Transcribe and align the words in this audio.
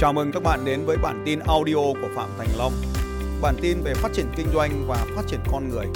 Chào 0.00 0.12
mừng 0.12 0.32
các 0.32 0.42
bạn 0.42 0.64
đến 0.64 0.84
với 0.86 0.96
bản 0.96 1.22
tin 1.26 1.38
audio 1.38 1.74
của 1.74 2.08
Phạm 2.14 2.28
Thành 2.38 2.48
Long. 2.58 2.72
Bản 3.42 3.54
tin 3.62 3.80
về 3.84 3.94
phát 3.94 4.08
triển 4.14 4.26
kinh 4.36 4.46
doanh 4.54 4.70
và 4.88 4.96
phát 5.16 5.22
triển 5.26 5.40
con 5.52 5.68
người. 5.68 5.86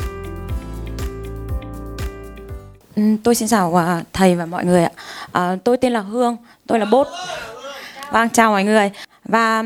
Ừ, 2.97 3.03
tôi 3.25 3.35
xin 3.35 3.49
chào 3.49 3.79
à, 3.79 4.03
thầy 4.13 4.35
và 4.35 4.47
mọi 4.47 4.65
người 4.65 4.85
ạ. 4.85 4.91
À, 5.33 5.57
tôi 5.65 5.77
tên 5.77 5.93
là 5.93 6.01
Hương, 6.01 6.37
tôi 6.67 6.79
là 6.79 6.85
bốt. 6.85 7.07
Vâng, 8.13 8.29
chào 8.29 8.51
mọi 8.51 8.65
người. 8.65 8.91
Và 9.25 9.63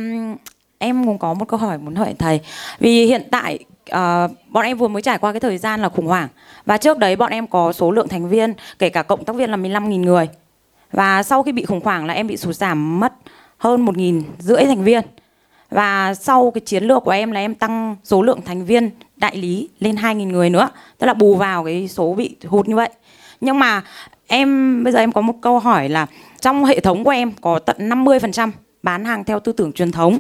em 0.79 1.07
cũng 1.07 1.19
có 1.19 1.35
một 1.35 1.49
câu 1.49 1.59
hỏi 1.59 1.79
muốn 1.79 1.95
hỏi 1.95 2.15
thầy. 2.19 2.41
Vì 2.79 3.07
hiện 3.07 3.23
tại 3.31 3.59
à, 3.91 4.29
bọn 4.49 4.65
em 4.65 4.79
vừa 4.79 4.89
mới 4.89 5.03
trải 5.03 5.19
qua 5.19 5.33
cái 5.33 5.41
thời 5.41 5.59
gian 5.59 5.83
là 5.83 5.89
khủng 5.89 6.07
hoảng. 6.07 6.29
Và 6.67 6.77
trước 6.77 6.99
đấy 6.99 7.17
bọn 7.17 7.31
em 7.31 7.47
có 7.47 7.73
số 7.73 7.91
lượng 7.91 8.09
thành 8.09 8.29
viên, 8.29 8.55
kể 8.79 8.91
cả 8.91 9.03
cộng 9.03 9.25
tác 9.25 9.37
viên 9.37 9.51
là 9.51 9.57
15.000 9.57 10.01
người. 10.01 10.29
Và 10.93 11.23
sau 11.23 11.43
khi 11.43 11.53
bị 11.53 11.65
khủng 11.65 11.81
hoảng 11.85 12.07
là 12.07 12.15
em 12.15 12.27
bị 12.27 12.37
sụt 12.37 12.55
giảm 12.55 13.01
mất 13.01 13.13
hơn 13.59 13.85
1.000 13.85 14.23
rưỡi 14.39 14.65
thành 14.65 14.85
viên. 14.85 15.03
Và 15.71 16.15
sau 16.15 16.51
cái 16.51 16.61
chiến 16.61 16.85
lược 16.85 17.05
của 17.05 17.11
em 17.11 17.31
là 17.31 17.41
em 17.41 17.55
tăng 17.55 17.97
số 18.05 18.23
lượng 18.23 18.41
thành 18.45 18.65
viên 18.65 18.91
đại 19.17 19.37
lý 19.37 19.69
lên 19.81 19.97
2.000 19.97 20.15
người 20.15 20.51
nữa. 20.51 20.69
Tức 20.99 21.07
là 21.07 21.15
bù 21.15 21.37
vào 21.37 21.65
cái 21.65 21.89
số 21.89 22.15
bị 22.15 22.37
hụt 22.47 22.69
như 22.69 22.77
vậy. 22.77 22.91
Nhưng 23.41 23.59
mà 23.59 23.83
em 24.27 24.85
bây 24.85 24.93
giờ 24.93 24.99
em 24.99 25.13
có 25.13 25.21
một 25.21 25.35
câu 25.41 25.59
hỏi 25.59 25.89
là 25.89 26.07
trong 26.41 26.65
hệ 26.65 26.81
thống 26.81 27.05
của 27.05 27.11
em 27.11 27.33
có 27.41 27.59
tận 27.59 27.77
50% 27.79 28.51
bán 28.83 29.05
hàng 29.05 29.25
theo 29.25 29.41
tư 29.41 29.53
tưởng 29.53 29.73
truyền 29.73 29.93
thống 29.93 30.19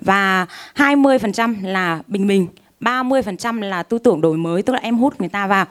và 0.00 0.46
20% 0.76 1.54
là 1.62 2.00
bình 2.06 2.26
bình, 2.26 2.46
30% 2.80 3.60
là 3.60 3.82
tư 3.82 3.98
tưởng 3.98 4.20
đổi 4.20 4.36
mới 4.36 4.62
tức 4.62 4.72
là 4.72 4.78
em 4.82 4.98
hút 4.98 5.20
người 5.20 5.28
ta 5.28 5.46
vào. 5.46 5.66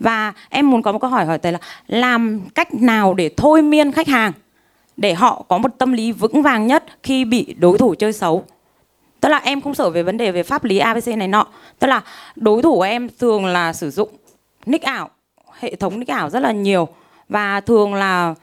Và 0.00 0.32
em 0.48 0.70
muốn 0.70 0.82
có 0.82 0.92
một 0.92 0.98
câu 0.98 1.10
hỏi 1.10 1.24
hỏi 1.24 1.38
thầy 1.38 1.52
là 1.52 1.58
làm 1.86 2.40
cách 2.54 2.74
nào 2.74 3.14
để 3.14 3.30
thôi 3.36 3.62
miên 3.62 3.92
khách 3.92 4.08
hàng 4.08 4.32
để 5.00 5.14
họ 5.14 5.44
có 5.48 5.58
một 5.58 5.68
tâm 5.78 5.92
lý 5.92 6.12
vững 6.12 6.42
vàng 6.42 6.66
nhất 6.66 6.84
khi 7.02 7.24
bị 7.24 7.54
đối 7.58 7.78
thủ 7.78 7.94
chơi 7.94 8.12
xấu. 8.12 8.44
Tức 9.20 9.28
là 9.28 9.38
em 9.38 9.60
không 9.60 9.74
sợ 9.74 9.90
về 9.90 10.02
vấn 10.02 10.16
đề 10.16 10.32
về 10.32 10.42
pháp 10.42 10.64
lý 10.64 10.78
ABC 10.78 11.06
này 11.06 11.28
nọ. 11.28 11.46
Tức 11.78 11.86
là 11.86 12.02
đối 12.36 12.62
thủ 12.62 12.74
của 12.74 12.82
em 12.82 13.08
thường 13.18 13.46
là 13.46 13.72
sử 13.72 13.90
dụng 13.90 14.08
nick 14.66 14.84
ảo, 14.84 15.10
hệ 15.58 15.74
thống 15.74 15.98
nick 15.98 16.10
ảo 16.10 16.30
rất 16.30 16.40
là 16.40 16.52
nhiều 16.52 16.88
và 17.28 17.60
thường 17.60 17.94
là 17.94 18.34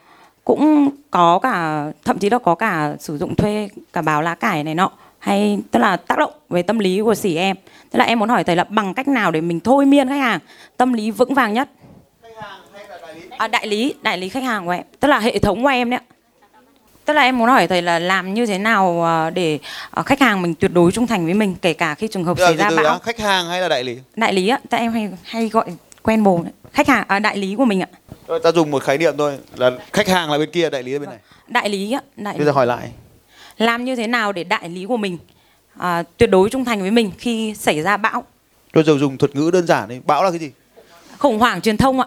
cũng 0.44 0.90
có 1.10 1.38
cả 1.38 1.86
thậm 2.04 2.18
chí 2.18 2.30
là 2.30 2.38
có 2.38 2.54
cả 2.54 2.96
sử 2.98 3.18
dụng 3.18 3.34
thuê 3.34 3.68
cả 3.92 4.02
báo 4.02 4.22
lá 4.22 4.34
cải 4.34 4.64
này 4.64 4.74
nọ 4.74 4.90
hay 5.18 5.58
tức 5.70 5.80
là 5.80 5.96
tác 5.96 6.18
động 6.18 6.32
về 6.48 6.62
tâm 6.62 6.78
lý 6.78 7.00
của 7.00 7.14
sỉ 7.14 7.36
em. 7.36 7.56
Tức 7.90 7.98
là 7.98 8.04
em 8.04 8.18
muốn 8.18 8.28
hỏi 8.28 8.44
thầy 8.44 8.56
là 8.56 8.64
bằng 8.64 8.94
cách 8.94 9.08
nào 9.08 9.30
để 9.30 9.40
mình 9.40 9.60
thôi 9.60 9.86
miên 9.86 10.08
khách 10.08 10.20
hàng 10.20 10.40
tâm 10.76 10.92
lý 10.92 11.10
vững 11.10 11.34
vàng 11.34 11.54
nhất? 11.54 11.68
À, 13.38 13.48
đại 13.48 13.66
lý, 13.66 13.94
đại 14.02 14.18
lý 14.18 14.28
khách 14.28 14.42
hàng 14.42 14.66
của 14.66 14.72
em, 14.72 14.82
tức 15.00 15.08
là 15.08 15.18
hệ 15.18 15.38
thống 15.38 15.62
của 15.62 15.68
em 15.68 15.90
đấy. 15.90 16.00
Tức 17.08 17.14
là 17.14 17.22
em 17.22 17.38
muốn 17.38 17.48
hỏi 17.48 17.66
thầy 17.66 17.82
là 17.82 17.98
làm 17.98 18.34
như 18.34 18.46
thế 18.46 18.58
nào 18.58 19.04
à, 19.04 19.30
để 19.30 19.58
à, 19.90 20.02
khách 20.02 20.20
hàng 20.20 20.42
mình 20.42 20.54
tuyệt 20.54 20.72
đối 20.74 20.92
trung 20.92 21.06
thành 21.06 21.24
với 21.24 21.34
mình 21.34 21.54
kể 21.62 21.72
cả 21.72 21.94
khi 21.94 22.08
trường 22.08 22.24
hợp 22.24 22.38
xảy 22.38 22.56
ra 22.56 22.70
bão. 22.70 22.84
đã, 22.84 22.98
khách 23.02 23.18
hàng 23.20 23.48
hay 23.48 23.60
là 23.60 23.68
đại 23.68 23.84
lý? 23.84 23.98
Đại 24.16 24.32
lý 24.32 24.48
á, 24.48 24.58
tại 24.70 24.80
em 24.80 24.92
hay 24.92 25.10
hay 25.24 25.48
gọi 25.48 25.64
quen 26.02 26.22
bồ. 26.22 26.44
Khách 26.72 26.88
hàng 26.88 27.04
à, 27.08 27.18
đại 27.18 27.36
lý 27.36 27.54
của 27.54 27.64
mình 27.64 27.80
ạ. 27.80 27.88
Thôi, 28.26 28.40
ta 28.42 28.52
dùng 28.52 28.70
một 28.70 28.82
khái 28.82 28.98
niệm 28.98 29.14
thôi 29.18 29.38
là 29.56 29.70
khách 29.92 30.08
hàng 30.08 30.30
là 30.30 30.38
bên 30.38 30.50
kia, 30.50 30.70
đại 30.70 30.82
lý 30.82 30.92
là 30.92 30.98
bên 30.98 31.08
này. 31.08 31.18
Đại 31.48 31.68
lý 31.68 31.92
á, 31.92 32.00
đại 32.16 32.34
lý. 32.34 32.38
Bây 32.38 32.46
giờ 32.46 32.52
hỏi 32.52 32.66
lại. 32.66 32.90
Làm 33.58 33.84
như 33.84 33.96
thế 33.96 34.06
nào 34.06 34.32
để 34.32 34.44
đại 34.44 34.68
lý 34.68 34.84
của 34.84 34.96
mình 34.96 35.18
à, 35.78 36.02
tuyệt 36.16 36.30
đối 36.30 36.50
trung 36.50 36.64
thành 36.64 36.80
với 36.80 36.90
mình 36.90 37.10
khi 37.18 37.54
xảy 37.54 37.82
ra 37.82 37.96
bão, 37.96 38.24
Tôi 38.72 38.84
giờ 38.84 38.98
dùng 38.98 39.18
thuật 39.18 39.36
ngữ 39.36 39.50
đơn 39.52 39.66
giản 39.66 39.88
đi. 39.88 40.00
Bão 40.06 40.24
là 40.24 40.30
cái 40.30 40.38
gì? 40.38 40.50
khủng 41.18 41.38
hoảng 41.38 41.60
truyền 41.60 41.76
thông 41.76 42.00
ạ. 42.00 42.06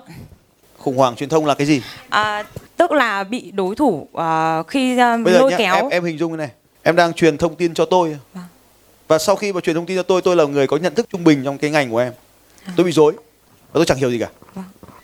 Khủng 0.78 0.98
hoảng 0.98 1.16
truyền 1.16 1.30
thông 1.30 1.46
là 1.46 1.54
cái 1.54 1.68
gì? 1.68 1.82
À, 2.10 2.44
tức 2.82 2.92
là 2.92 3.24
bị 3.24 3.52
đối 3.52 3.76
thủ 3.76 4.08
à, 4.14 4.64
khi 4.68 4.98
à, 4.98 5.18
Bây 5.18 5.34
giờ 5.34 5.40
lôi 5.40 5.52
nhá, 5.52 5.58
kéo 5.58 5.76
em, 5.76 5.90
em 5.90 6.04
hình 6.04 6.18
dung 6.18 6.32
cái 6.32 6.38
này. 6.38 6.50
Em 6.84 6.96
đang 6.96 7.14
truyền 7.14 7.38
thông 7.38 7.56
tin 7.56 7.74
cho 7.74 7.86
tôi. 7.86 8.18
Vâng. 8.34 8.44
Và 9.08 9.18
sau 9.20 9.36
khi 9.36 9.54
mà 9.54 9.62
truyền 9.62 9.76
thông 9.76 9.86
tin 9.86 9.98
cho 9.98 10.04
tôi, 10.04 10.22
tôi 10.22 10.36
là 10.36 10.44
người 10.46 10.68
có 10.68 10.78
nhận 10.78 10.96
thức 10.96 11.08
trung 11.10 11.24
bình 11.24 11.44
trong 11.44 11.58
cái 11.58 11.70
ngành 11.72 11.92
của 11.92 11.98
em. 11.98 12.14
Tôi 12.76 12.86
bị 12.86 12.92
dối. 12.92 13.14
Và 13.52 13.74
tôi 13.74 13.86
chẳng 13.86 13.98
hiểu 13.98 14.12
gì 14.12 14.20
cả. 14.20 14.30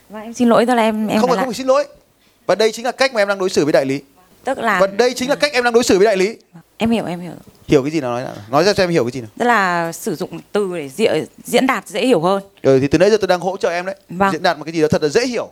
Và 0.09 0.21
em 0.21 0.33
xin 0.33 0.49
lỗi 0.49 0.65
tức 0.65 0.73
là 0.73 0.81
em 0.81 1.07
em 1.07 1.21
không 1.21 1.29
phải 1.29 1.37
không 1.37 1.47
phải 1.47 1.53
xin 1.53 1.67
lỗi. 1.67 1.85
Và 2.45 2.55
đây 2.55 2.71
chính 2.71 2.85
là 2.85 2.91
cách 2.91 3.13
mà 3.13 3.21
em 3.21 3.27
đang 3.27 3.39
đối 3.39 3.49
xử 3.49 3.65
với 3.65 3.73
đại 3.73 3.85
lý. 3.85 4.01
tức 4.43 4.57
là 4.57 4.79
Và 4.79 4.87
đây 4.87 5.13
chính 5.13 5.29
là 5.29 5.35
cách 5.35 5.53
em 5.53 5.63
đang 5.63 5.73
đối 5.73 5.83
xử 5.83 5.97
với 5.97 6.05
đại 6.05 6.17
lý. 6.17 6.37
em 6.77 6.91
hiểu 6.91 7.05
em 7.05 7.19
hiểu. 7.19 7.31
Hiểu 7.67 7.83
cái 7.83 7.91
gì 7.91 7.99
nào 7.99 8.11
nói 8.11 8.23
nào. 8.23 8.33
Nói 8.49 8.63
ra 8.63 8.73
cho 8.73 8.83
em 8.83 8.89
hiểu 8.89 9.03
cái 9.03 9.11
gì 9.11 9.21
nào. 9.21 9.29
Tức 9.37 9.45
là 9.45 9.91
sử 9.91 10.15
dụng 10.15 10.39
từ 10.51 10.77
để 10.77 10.89
diễn 10.89 11.25
diễn 11.43 11.67
đạt 11.67 11.87
dễ 11.87 12.05
hiểu 12.05 12.21
hơn. 12.21 12.43
Ừ, 12.61 12.79
thì 12.81 12.87
từ 12.87 12.97
nãy 12.97 13.09
giờ 13.09 13.17
tôi 13.17 13.27
đang 13.27 13.39
hỗ 13.39 13.57
trợ 13.57 13.69
em 13.69 13.85
đấy. 13.85 13.95
Vâng. 14.09 14.31
Diễn 14.31 14.43
đạt 14.43 14.57
một 14.57 14.63
cái 14.63 14.73
gì 14.73 14.81
đó 14.81 14.87
thật 14.91 15.03
là 15.03 15.09
dễ 15.09 15.27
hiểu. 15.27 15.49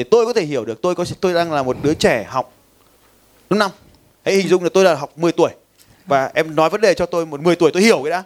Để 0.00 0.04
tôi 0.10 0.26
có 0.26 0.32
thể 0.32 0.42
hiểu 0.44 0.64
được 0.64 0.82
tôi 0.82 0.94
có 0.94 1.04
tôi 1.20 1.34
đang 1.34 1.52
là 1.52 1.62
một 1.62 1.76
đứa 1.82 1.94
trẻ 1.94 2.26
học 2.28 2.52
lớp 3.50 3.56
năm. 3.56 3.70
Hãy 4.24 4.34
hình 4.34 4.48
dung 4.48 4.62
là 4.62 4.68
tôi 4.74 4.84
là 4.84 4.94
học 4.94 5.12
10 5.18 5.32
tuổi. 5.32 5.50
Và 6.06 6.30
em 6.34 6.54
nói 6.56 6.70
vấn 6.70 6.80
đề 6.80 6.94
cho 6.94 7.06
tôi 7.06 7.26
một 7.26 7.40
10 7.40 7.56
tuổi 7.56 7.70
tôi 7.74 7.82
hiểu 7.82 8.00
cái 8.04 8.10
đã. 8.10 8.22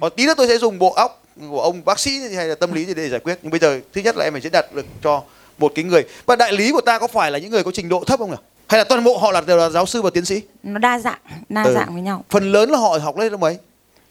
Còn 0.00 0.12
tí 0.16 0.26
nữa 0.26 0.34
tôi 0.36 0.48
sẽ 0.48 0.58
dùng 0.58 0.78
bộ 0.78 0.92
óc 0.92 1.22
của 1.50 1.62
ông 1.62 1.84
bác 1.84 1.98
sĩ 1.98 2.18
hay 2.34 2.46
là 2.46 2.54
tâm 2.54 2.72
lý 2.72 2.84
gì 2.84 2.94
để 2.94 3.08
giải 3.08 3.20
quyết. 3.20 3.38
Nhưng 3.42 3.50
bây 3.50 3.60
giờ 3.60 3.80
thứ 3.92 4.00
nhất 4.00 4.16
là 4.16 4.24
em 4.24 4.32
phải 4.32 4.40
diễn 4.40 4.52
đạt 4.52 4.74
được 4.74 4.86
cho 5.02 5.22
một 5.58 5.72
cái 5.74 5.84
người. 5.84 6.02
Và 6.26 6.36
đại 6.36 6.52
lý 6.52 6.72
của 6.72 6.80
ta 6.80 6.98
có 6.98 7.06
phải 7.06 7.30
là 7.30 7.38
những 7.38 7.50
người 7.50 7.64
có 7.64 7.70
trình 7.74 7.88
độ 7.88 8.04
thấp 8.06 8.18
không 8.18 8.30
nhỉ? 8.30 8.36
Hay 8.68 8.78
là 8.78 8.84
toàn 8.84 9.04
bộ 9.04 9.18
họ 9.18 9.32
là 9.32 9.40
đều 9.40 9.56
là 9.56 9.68
giáo 9.70 9.86
sư 9.86 10.02
và 10.02 10.10
tiến 10.10 10.24
sĩ? 10.24 10.42
Nó 10.62 10.78
đa 10.78 10.98
dạng, 10.98 11.18
đa 11.48 11.62
Ừ. 11.62 11.74
dạng 11.74 11.92
với 11.92 12.02
nhau. 12.02 12.24
Phần 12.30 12.52
lớn 12.52 12.70
là 12.70 12.78
họ 12.78 12.98
học 13.02 13.16
lên 13.18 13.32
lớp 13.32 13.38
mấy? 13.38 13.58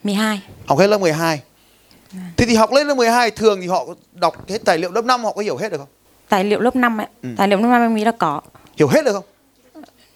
12. 0.04 0.42
Học 0.66 0.80
hết 0.80 0.88
lớp 0.88 0.98
12. 0.98 1.42
Thế 2.38 2.46
thì 2.46 2.56
học 2.56 2.72
lên 2.74 2.88
lớp 2.88 2.94
12 2.96 3.32
thường 3.32 3.62
thì 3.62 3.68
họ 3.68 3.86
đọc 4.14 4.50
hết 4.50 4.66
tài 4.66 4.78
liệu 4.78 4.92
lớp 4.92 5.06
5 5.06 5.24
họ 5.24 5.32
có 5.34 5.42
hiểu 5.42 5.58
hết 5.58 5.72
được 5.72 5.78
không? 5.78 5.88
Tài 6.30 6.44
liệu 6.44 6.60
lớp 6.60 6.76
5 6.76 6.98
ấy. 6.98 7.08
Ừ. 7.24 7.30
Tài 7.38 7.48
liệu 7.48 7.60
lớp 7.60 7.68
5 7.68 7.82
em 7.82 7.96
nghĩ 7.96 8.06
là 8.06 8.12
có. 8.12 8.42
Hiểu 8.78 8.88
hết 8.88 9.06
được 9.06 9.14
không? 9.14 9.26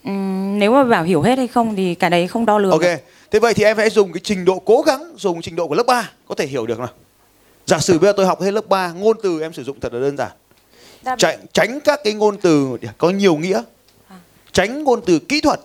Ừm, 0.04 0.58
nếu 0.58 0.72
mà 0.72 0.84
bảo 0.84 1.02
hiểu 1.02 1.22
hết 1.22 1.38
hay 1.38 1.46
không 1.46 1.76
thì 1.76 1.94
cái 1.94 2.10
đấy 2.10 2.26
không 2.28 2.46
đo 2.46 2.58
lường. 2.58 2.70
Ok. 2.70 2.80
được. 2.80 2.96
Thế 3.30 3.38
vậy 3.38 3.54
thì 3.54 3.64
em 3.64 3.76
phải 3.76 3.90
dùng 3.90 4.12
cái 4.12 4.20
trình 4.24 4.44
độ 4.44 4.62
cố 4.64 4.82
gắng 4.86 5.14
dùng 5.16 5.42
trình 5.42 5.56
độ 5.56 5.68
của 5.68 5.74
lớp 5.74 5.86
3 5.86 6.10
có 6.28 6.34
thể 6.34 6.46
hiểu 6.46 6.66
được 6.66 6.78
nào. 6.78 6.88
Giả 7.66 7.78
sử 7.78 7.98
bây 7.98 8.08
giờ 8.08 8.12
tôi 8.16 8.26
học 8.26 8.42
hết 8.42 8.50
lớp 8.50 8.68
3, 8.68 8.92
ngôn 8.92 9.16
từ 9.22 9.40
em 9.40 9.52
sử 9.52 9.64
dụng 9.64 9.80
thật 9.80 9.92
là 9.92 10.00
đơn 10.00 10.16
giản. 10.16 10.30
Tránh, 11.18 11.38
tránh 11.52 11.80
các 11.80 12.00
cái 12.04 12.12
ngôn 12.12 12.36
từ 12.36 12.76
có 12.98 13.10
nhiều 13.10 13.36
nghĩa. 13.36 13.62
Tránh 14.52 14.84
ngôn 14.84 15.00
từ 15.06 15.18
kỹ 15.18 15.40
thuật. 15.40 15.60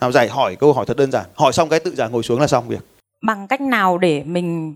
Nào 0.00 0.12
giải 0.12 0.28
hỏi 0.28 0.56
câu 0.56 0.72
hỏi 0.72 0.86
thật 0.86 0.96
đơn 0.96 1.12
giản. 1.12 1.26
Hỏi 1.34 1.52
xong 1.52 1.68
cái 1.68 1.80
tự 1.80 1.94
giả 1.94 2.08
ngồi 2.08 2.22
xuống 2.22 2.40
là 2.40 2.46
xong 2.46 2.68
việc. 2.68 2.80
Bằng 3.22 3.48
cách 3.48 3.60
nào 3.60 3.98
để 3.98 4.22
mình 4.26 4.74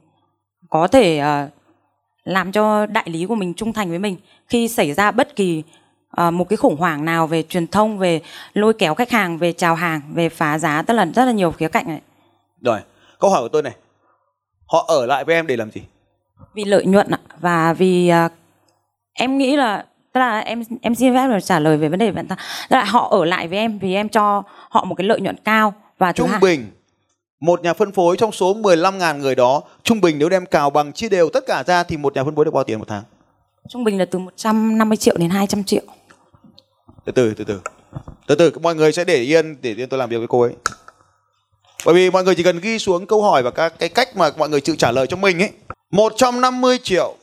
có 0.70 0.88
thể 0.88 1.18
ờ, 1.18 1.48
làm 2.24 2.52
cho 2.52 2.86
đại 2.86 3.04
lý 3.10 3.26
của 3.26 3.34
mình 3.34 3.54
trung 3.54 3.72
thành 3.72 3.88
với 3.88 3.98
mình 3.98 4.16
khi 4.48 4.68
xảy 4.68 4.92
ra 4.92 5.10
bất 5.10 5.36
kỳ 5.36 5.62
ờ, 6.10 6.30
một 6.30 6.48
cái 6.48 6.56
khủng 6.56 6.76
hoảng 6.76 7.04
nào 7.04 7.26
về 7.26 7.42
truyền 7.42 7.66
thông, 7.66 7.98
về 7.98 8.20
lôi 8.54 8.72
kéo 8.72 8.94
khách 8.94 9.10
hàng, 9.10 9.38
về 9.38 9.52
chào 9.52 9.74
hàng, 9.74 10.00
về 10.14 10.28
phá 10.28 10.58
giá, 10.58 10.82
tức 10.82 10.94
là 10.94 11.04
rất 11.04 11.24
là 11.24 11.32
nhiều 11.32 11.52
khía 11.52 11.68
cạnh 11.68 11.88
này. 11.88 12.00
Rồi, 12.60 12.80
câu 13.18 13.30
hỏi 13.30 13.42
của 13.42 13.48
tôi 13.48 13.62
này. 13.62 13.72
Họ 14.66 14.84
ở 14.88 15.06
lại 15.06 15.24
với 15.24 15.34
em 15.34 15.46
để 15.46 15.56
làm 15.56 15.70
gì? 15.70 15.82
Vì 16.54 16.64
lợi 16.64 16.86
nhuận 16.86 17.10
ạ 17.10 17.18
và 17.40 17.72
vì 17.72 18.08
ờ, 18.08 18.28
em 19.12 19.38
nghĩ 19.38 19.56
là 19.56 19.84
tức 20.12 20.20
là 20.20 20.38
em 20.38 20.62
em 20.82 20.94
xin 20.94 21.14
phép 21.14 21.26
là 21.28 21.40
trả 21.40 21.58
lời 21.58 21.76
về 21.76 21.88
vấn 21.88 21.98
đề 21.98 22.10
vận 22.10 22.26
tải. 22.26 22.38
Tức 22.70 22.76
là 22.76 22.84
họ 22.84 23.08
ở 23.10 23.24
lại 23.24 23.48
với 23.48 23.58
em 23.58 23.78
vì 23.78 23.94
em 23.94 24.08
cho 24.08 24.42
họ 24.70 24.84
một 24.84 24.94
cái 24.94 25.06
lợi 25.06 25.20
nhuận 25.20 25.36
cao 25.44 25.74
và 25.98 26.12
Trung 26.12 26.30
bình 26.40 26.66
một 27.42 27.62
nhà 27.62 27.74
phân 27.74 27.92
phối 27.92 28.16
trong 28.16 28.32
số 28.32 28.54
15.000 28.54 29.18
người 29.18 29.34
đó 29.34 29.62
trung 29.82 30.00
bình 30.00 30.18
nếu 30.18 30.28
đem 30.28 30.46
cào 30.46 30.70
bằng 30.70 30.92
chia 30.92 31.08
đều 31.08 31.30
tất 31.30 31.44
cả 31.46 31.64
ra 31.66 31.82
thì 31.82 31.96
một 31.96 32.14
nhà 32.14 32.24
phân 32.24 32.36
phối 32.36 32.44
được 32.44 32.54
bao 32.54 32.64
tiền 32.64 32.78
một 32.78 32.84
tháng? 32.88 33.02
trung 33.68 33.84
bình 33.84 33.98
là 33.98 34.04
từ 34.04 34.18
150 34.18 34.96
triệu 34.96 35.16
đến 35.18 35.30
200 35.30 35.64
triệu. 35.64 35.82
từ 37.04 37.12
từ 37.12 37.34
từ 37.36 37.44
từ 37.44 37.60
từ 38.26 38.34
từ 38.34 38.58
mọi 38.62 38.74
người 38.74 38.92
sẽ 38.92 39.04
để 39.04 39.16
yên 39.16 39.56
để 39.62 39.74
yên 39.74 39.88
tôi 39.88 39.98
làm 39.98 40.10
việc 40.10 40.18
với 40.18 40.26
cô 40.26 40.40
ấy 40.40 40.52
bởi 41.86 41.94
vì 41.94 42.10
mọi 42.10 42.24
người 42.24 42.34
chỉ 42.34 42.42
cần 42.42 42.60
ghi 42.60 42.78
xuống 42.78 43.06
câu 43.06 43.22
hỏi 43.22 43.42
và 43.42 43.50
các 43.50 43.74
cái 43.78 43.88
cách 43.88 44.16
mà 44.16 44.30
mọi 44.36 44.48
người 44.48 44.60
tự 44.60 44.76
trả 44.76 44.92
lời 44.92 45.06
cho 45.06 45.16
mình 45.16 45.42
ấy 45.42 45.50
150 45.90 46.78
triệu 46.82 47.14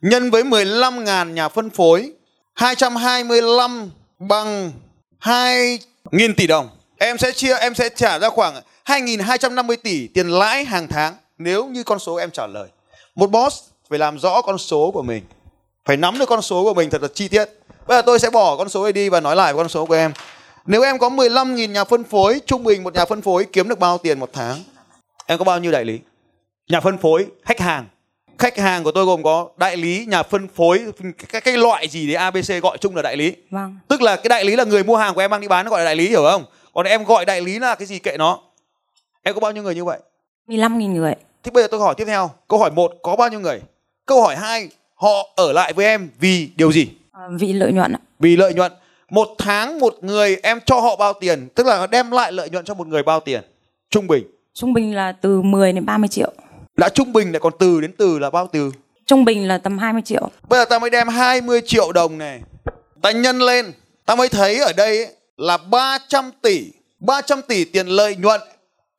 nhân 0.00 0.30
với 0.30 0.42
15.000 0.42 1.32
nhà 1.32 1.48
phân 1.48 1.70
phối 1.70 2.12
225 2.54 3.90
bằng 4.18 4.72
2.000 5.20 6.34
tỷ 6.36 6.46
đồng 6.46 6.68
em 6.98 7.18
sẽ 7.18 7.32
chia 7.32 7.54
em 7.54 7.74
sẽ 7.74 7.88
trả 7.88 8.18
ra 8.18 8.28
khoảng 8.28 8.54
2.250 8.88 9.76
tỷ 9.82 10.06
tiền 10.06 10.28
lãi 10.28 10.64
hàng 10.64 10.88
tháng 10.88 11.14
nếu 11.38 11.66
như 11.66 11.82
con 11.82 11.98
số 11.98 12.16
em 12.16 12.30
trả 12.30 12.46
lời 12.46 12.68
một 13.14 13.30
boss 13.30 13.56
phải 13.90 13.98
làm 13.98 14.18
rõ 14.18 14.42
con 14.42 14.58
số 14.58 14.90
của 14.90 15.02
mình 15.02 15.22
phải 15.84 15.96
nắm 15.96 16.18
được 16.18 16.28
con 16.28 16.42
số 16.42 16.64
của 16.64 16.74
mình 16.74 16.90
thật 16.90 17.02
là 17.02 17.08
chi 17.14 17.28
tiết. 17.28 17.44
Bây 17.86 17.98
giờ 17.98 18.02
tôi 18.02 18.18
sẽ 18.18 18.30
bỏ 18.30 18.56
con 18.56 18.68
số 18.68 18.82
này 18.82 18.92
đi 18.92 19.08
và 19.08 19.20
nói 19.20 19.36
lại 19.36 19.54
con 19.54 19.68
số 19.68 19.86
của 19.86 19.94
em. 19.94 20.12
Nếu 20.66 20.82
em 20.82 20.98
có 20.98 21.08
15.000 21.08 21.70
nhà 21.70 21.84
phân 21.84 22.04
phối, 22.04 22.40
trung 22.46 22.64
bình 22.64 22.84
một 22.84 22.94
nhà 22.94 23.04
phân 23.04 23.22
phối 23.22 23.46
kiếm 23.52 23.68
được 23.68 23.78
bao 23.78 23.98
tiền 23.98 24.20
một 24.20 24.30
tháng? 24.32 24.62
Em 25.26 25.38
có 25.38 25.44
bao 25.44 25.58
nhiêu 25.58 25.72
đại 25.72 25.84
lý? 25.84 26.00
Nhà 26.68 26.80
phân 26.80 26.98
phối, 26.98 27.26
khách 27.44 27.60
hàng. 27.60 27.86
Khách 28.38 28.58
hàng 28.58 28.84
của 28.84 28.92
tôi 28.92 29.04
gồm 29.04 29.22
có 29.22 29.48
đại 29.56 29.76
lý, 29.76 30.06
nhà 30.06 30.22
phân 30.22 30.48
phối, 30.56 30.80
cái, 31.28 31.40
cái 31.40 31.56
loại 31.56 31.88
gì 31.88 32.06
để 32.06 32.14
ABC 32.14 32.62
gọi 32.62 32.78
chung 32.78 32.96
là 32.96 33.02
đại 33.02 33.16
lý. 33.16 33.32
Vâng. 33.50 33.78
Tức 33.88 34.02
là 34.02 34.16
cái 34.16 34.28
đại 34.28 34.44
lý 34.44 34.56
là 34.56 34.64
người 34.64 34.84
mua 34.84 34.96
hàng 34.96 35.14
của 35.14 35.20
em 35.20 35.30
mang 35.30 35.40
đi 35.40 35.48
bán 35.48 35.64
nó 35.64 35.70
gọi 35.70 35.80
là 35.80 35.84
đại 35.84 35.96
lý 35.96 36.08
hiểu 36.08 36.22
không? 36.30 36.44
Còn 36.74 36.86
em 36.86 37.04
gọi 37.04 37.24
đại 37.24 37.40
lý 37.40 37.58
là 37.58 37.74
cái 37.74 37.86
gì 37.86 37.98
kệ 37.98 38.16
nó. 38.16 38.40
Em 39.28 39.34
có 39.34 39.40
bao 39.40 39.52
nhiêu 39.52 39.62
người 39.62 39.74
như 39.74 39.84
vậy? 39.84 39.98
15.000 40.48 40.92
người. 40.92 41.14
Thế 41.42 41.50
bây 41.50 41.62
giờ 41.62 41.68
tôi 41.70 41.80
hỏi 41.80 41.94
tiếp 41.96 42.04
theo. 42.04 42.30
Câu 42.48 42.58
hỏi 42.58 42.70
1 42.70 42.92
có 43.02 43.16
bao 43.16 43.28
nhiêu 43.28 43.40
người? 43.40 43.60
Câu 44.06 44.22
hỏi 44.22 44.36
2 44.36 44.68
họ 44.94 45.28
ở 45.36 45.52
lại 45.52 45.72
với 45.72 45.86
em 45.86 46.10
vì 46.20 46.50
điều 46.56 46.72
gì? 46.72 46.88
À, 47.12 47.22
vì 47.38 47.52
lợi 47.52 47.72
nhuận 47.72 47.92
ạ. 47.92 48.00
Vì 48.18 48.36
lợi 48.36 48.54
nhuận. 48.54 48.72
Một 49.10 49.28
tháng 49.38 49.78
một 49.78 49.94
người 50.00 50.36
em 50.42 50.58
cho 50.66 50.80
họ 50.80 50.96
bao 50.96 51.12
tiền, 51.12 51.48
tức 51.54 51.66
là 51.66 51.86
đem 51.86 52.10
lại 52.10 52.32
lợi 52.32 52.50
nhuận 52.50 52.64
cho 52.64 52.74
một 52.74 52.86
người 52.86 53.02
bao 53.02 53.20
tiền. 53.20 53.42
Trung 53.90 54.06
bình. 54.06 54.24
Trung 54.54 54.72
bình 54.72 54.94
là 54.94 55.12
từ 55.12 55.42
10 55.42 55.72
đến 55.72 55.86
30 55.86 56.08
triệu. 56.08 56.32
Đã 56.76 56.88
trung 56.88 57.12
bình 57.12 57.32
lại 57.32 57.40
còn 57.40 57.52
từ 57.58 57.80
đến 57.80 57.92
từ 57.98 58.18
là 58.18 58.30
bao 58.30 58.48
từ? 58.52 58.72
Trung 59.06 59.24
bình 59.24 59.48
là 59.48 59.58
tầm 59.58 59.78
20 59.78 60.02
triệu. 60.04 60.30
Bây 60.48 60.60
giờ 60.60 60.64
ta 60.64 60.78
mới 60.78 60.90
đem 60.90 61.08
20 61.08 61.60
triệu 61.66 61.92
đồng 61.92 62.18
này, 62.18 62.40
ta 63.02 63.10
nhân 63.10 63.38
lên, 63.38 63.72
ta 64.06 64.14
mới 64.14 64.28
thấy 64.28 64.58
ở 64.58 64.72
đây 64.72 65.04
ấy, 65.04 65.14
là 65.36 65.56
300 65.56 66.30
tỷ, 66.42 66.64
300 67.00 67.42
tỷ 67.42 67.64
tiền 67.64 67.86
lợi 67.86 68.16
nhuận 68.16 68.40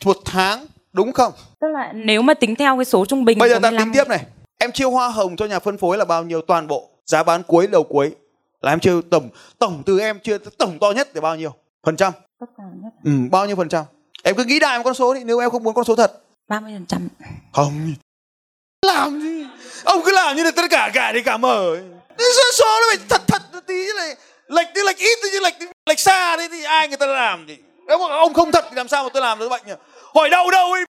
một 0.06 0.18
tháng, 0.25 0.66
đúng 0.94 1.13
không? 1.13 1.34
Tức 1.62 1.68
là 1.74 1.92
nếu 1.96 2.22
mà 2.22 2.34
tính 2.34 2.56
theo 2.56 2.75
cái 2.78 2.86
số 2.86 3.06
trung 3.06 3.25
bình 3.25 3.38
Bây 3.38 3.50
giờ 3.50 3.60
ta 3.60 3.72
15 3.72 3.86
tính 3.86 3.94
tiếp 3.94 4.10
này, 4.10 4.25
em 4.60 4.72
chia 4.72 4.86
hoa 4.86 5.10
hồng 5.10 5.36
cho 5.36 5.46
nhà 5.46 5.60
phân 5.60 5.78
phối 5.78 5.98
là 5.98 6.06
bao 6.06 6.24
nhiêu 6.24 6.42
toàn 6.42 6.68
bộ, 6.68 6.90
giá 7.06 7.24
bán 7.24 7.44
cuối 7.44 7.68
đầu 7.68 7.84
cuối 7.84 8.12
là 8.62 8.72
em 8.72 8.80
chia 8.80 8.92
tổng 9.12 9.30
tổng 9.60 9.84
từ 9.86 10.00
em 10.00 10.19
chia 10.19 10.38
tổng 10.57 10.80
to 10.80 10.92
nhất 10.92 11.16
là 11.16 11.22
bao 11.22 11.36
nhiêu? 11.36 11.54
Phần 11.86 11.96
trăm? 11.98 12.13
tất 12.40 12.46
cả 12.57 12.63
nhất 12.84 12.94
Ừ, 13.04 13.12
bao 13.31 13.46
nhiêu 13.48 13.56
phần 13.56 13.69
trăm? 13.69 13.86
Em 14.24 14.36
cứ 14.36 14.44
nghĩ 14.44 14.60
đại 14.60 14.78
một 14.78 14.84
con 14.84 14.94
số 14.94 15.13
đi, 15.13 15.24
nếu 15.24 15.40
em 15.40 15.50
không 15.50 15.63
muốn 15.63 15.74
con 15.74 15.86
số 15.86 15.96
thật. 15.96 16.24
30%. 16.48 17.07
Không. 17.54 17.94
Làm 18.86 19.22
gì? 19.22 19.45
Ông 19.84 20.02
cứ 20.06 20.12
làm 20.12 20.36
như 20.36 20.44
là 20.44 20.52
tất 20.52 20.62
cả 20.69 20.92
cả 20.94 21.12
thì 21.13 21.22
cả 21.22 21.38
mở. 21.38 21.78
Số, 22.19 22.42
số 22.54 22.66
nó 22.66 22.86
phải 22.95 23.06
thật 23.10 23.22
thật 23.28 23.42
tí 23.68 23.88
này. 23.98 24.16
Lệch 24.48 24.68
thì 24.75 24.81
lệch 24.86 24.98
ít 24.98 25.19
chứ 25.31 25.40
lệch 25.40 25.54
lệch 25.90 26.00
xa 26.00 26.38
đấy 26.38 26.48
thì 26.52 26.63
ai 26.63 26.88
người 26.88 26.98
ta 26.98 27.06
làm 27.06 27.45
thì. 27.48 27.57
Nếu 27.89 27.97
mà 27.97 28.15
ông 28.15 28.33
không 28.33 28.51
thật 28.51 28.65
thì 28.69 28.75
làm 28.75 28.88
sao 28.88 29.03
mà 29.03 29.09
tôi 29.13 29.21
làm 29.21 29.39
được 29.39 29.50
bệnh 29.50 29.62
nhỉ? 29.65 29.74
Hỏi 30.15 30.30
đau 30.30 30.51
đâu 30.51 30.71
ấy. 30.71 30.83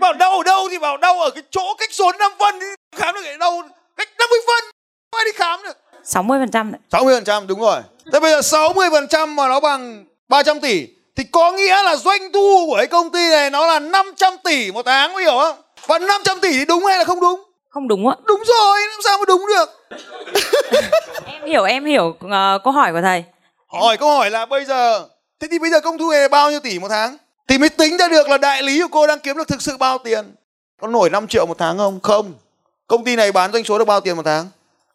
Bảo 0.00 0.12
đau 0.12 0.30
ở 0.30 0.42
đâu 0.42 0.68
thì 0.70 0.78
bảo 0.78 0.96
đau 0.96 1.20
ở 1.20 1.30
cái 1.30 1.42
chỗ 1.50 1.74
cách 1.78 1.88
số 1.92 2.12
5 2.12 2.32
phân 2.38 2.58
đi. 2.58 2.66
Khám 2.96 3.14
được 3.14 3.24
ở 3.24 3.36
đâu? 3.36 3.62
Cách 3.96 4.08
50 4.18 4.38
phân. 4.46 4.70
Ai 5.16 5.24
đi 5.24 5.32
khám 5.32 5.62
được? 5.62 5.76
60% 6.04 6.72
đấy. 6.72 6.80
60% 7.24 7.46
đúng 7.46 7.60
rồi. 7.60 7.80
Thế 8.12 8.20
bây 8.20 8.30
giờ 8.30 8.40
60% 8.40 9.28
mà 9.28 9.48
nó 9.48 9.60
bằng 9.60 10.04
300 10.28 10.60
tỷ 10.60 10.86
thì 11.16 11.24
có 11.32 11.52
nghĩa 11.52 11.82
là 11.82 11.96
doanh 11.96 12.32
thu 12.32 12.66
của 12.66 12.76
cái 12.76 12.86
công 12.86 13.10
ty 13.10 13.28
này 13.30 13.50
nó 13.50 13.66
là 13.66 13.78
500 13.78 14.36
tỷ 14.44 14.72
một 14.72 14.82
tháng, 14.86 15.12
có 15.14 15.20
hiểu 15.20 15.38
không? 15.38 15.56
Và 15.86 15.98
500 15.98 16.40
tỷ 16.40 16.52
thì 16.52 16.64
đúng 16.64 16.84
hay 16.84 16.98
là 16.98 17.04
không 17.04 17.20
đúng? 17.20 17.42
Không 17.68 17.88
đúng 17.88 18.08
ạ. 18.08 18.16
Đúng 18.24 18.42
rồi, 18.46 18.80
làm 18.90 19.00
sao 19.04 19.18
mà 19.18 19.24
đúng 19.28 19.46
được? 19.46 19.88
Em 21.26 21.46
hiểu 21.46 21.64
em 21.64 21.84
hiểu 21.84 22.16
ờ, 22.30 22.58
câu 22.64 22.72
hỏi 22.72 22.92
của 22.92 23.00
thầy. 23.02 23.24
Hỏi 23.68 23.96
câu 23.96 24.10
hỏi 24.10 24.30
là 24.30 24.46
bây 24.46 24.64
giờ 24.64 25.08
Thế 25.42 25.48
thì 25.50 25.58
bây 25.58 25.70
giờ 25.70 25.80
công 25.80 25.98
thu 25.98 26.10
về 26.10 26.28
bao 26.28 26.50
nhiêu 26.50 26.60
tỷ 26.60 26.78
một 26.78 26.88
tháng? 26.88 27.16
Thì 27.48 27.58
mới 27.58 27.68
tính 27.68 27.96
ra 27.96 28.08
được 28.08 28.28
là 28.28 28.38
đại 28.38 28.62
lý 28.62 28.82
của 28.82 28.88
cô 28.90 29.06
đang 29.06 29.18
kiếm 29.18 29.36
được 29.36 29.48
thực 29.48 29.62
sự 29.62 29.76
bao 29.76 29.98
tiền 29.98 30.34
Có 30.80 30.88
nổi 30.88 31.10
5 31.10 31.26
triệu 31.26 31.46
một 31.46 31.58
tháng 31.58 31.78
không? 31.78 32.00
Không 32.02 32.34
Công 32.86 33.04
ty 33.04 33.16
này 33.16 33.32
bán 33.32 33.52
doanh 33.52 33.64
số 33.64 33.78
được 33.78 33.84
bao 33.84 34.00
tiền 34.00 34.16
một 34.16 34.22
tháng? 34.24 34.46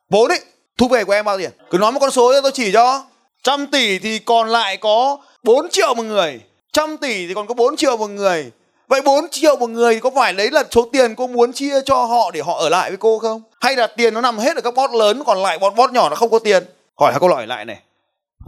Vốn 0.10 0.30
ấy, 0.30 0.40
thu 0.78 0.88
về 0.88 1.04
của 1.04 1.14
em 1.14 1.26
bao 1.26 1.38
tiền? 1.38 1.52
Cứ 1.70 1.78
nói 1.78 1.92
một 1.92 2.00
con 2.00 2.12
số 2.12 2.34
cho 2.34 2.42
tôi 2.42 2.52
chỉ 2.52 2.72
cho 2.72 3.06
Trăm 3.44 3.68
tỷ 3.68 4.00
thì 4.00 4.20
còn 4.20 4.50
lại 4.50 4.78
có 4.78 5.18
4 5.44 5.70
triệu 5.70 5.94
một 5.94 6.04
người 6.04 6.40
Trăm 6.74 6.98
tỷ 6.98 7.28
thì 7.28 7.34
còn 7.34 7.48
có 7.48 7.54
4 7.54 7.76
triệu 7.76 7.98
một 7.98 8.08
người 8.08 8.52
Vậy 8.88 9.02
4 9.02 9.30
triệu 9.32 9.56
một 9.56 9.70
người 9.70 9.94
thì 9.94 10.00
có 10.00 10.10
phải 10.16 10.34
đấy 10.34 10.52
là 10.52 10.64
số 10.72 10.90
tiền 10.92 11.16
cô 11.16 11.28
muốn 11.28 11.54
chia 11.54 11.82
cho 11.86 12.06
họ 12.06 12.32
để 12.32 12.42
họ 12.42 12.58
ở 12.60 12.70
lại 12.70 12.90
với 12.90 12.98
cô 12.98 13.20
không? 13.20 13.42
Hay 13.62 13.76
là 13.76 13.88
tiền 13.88 14.14
nó 14.14 14.22
nằm 14.22 14.38
hết 14.38 14.56
ở 14.56 14.62
các 14.62 14.74
bot 14.74 14.92
lớn 14.92 15.24
còn 15.26 15.38
lại 15.38 15.60
bọn 15.60 15.76
bot 15.76 15.92
nhỏ 15.92 16.10
nó 16.10 16.16
không 16.16 16.30
có 16.30 16.40
tiền? 16.40 16.64
Hỏi 17.00 17.12
hai 17.12 17.20
câu 17.20 17.30
hỏi 17.30 17.48
lại 17.48 17.66
này 17.66 17.78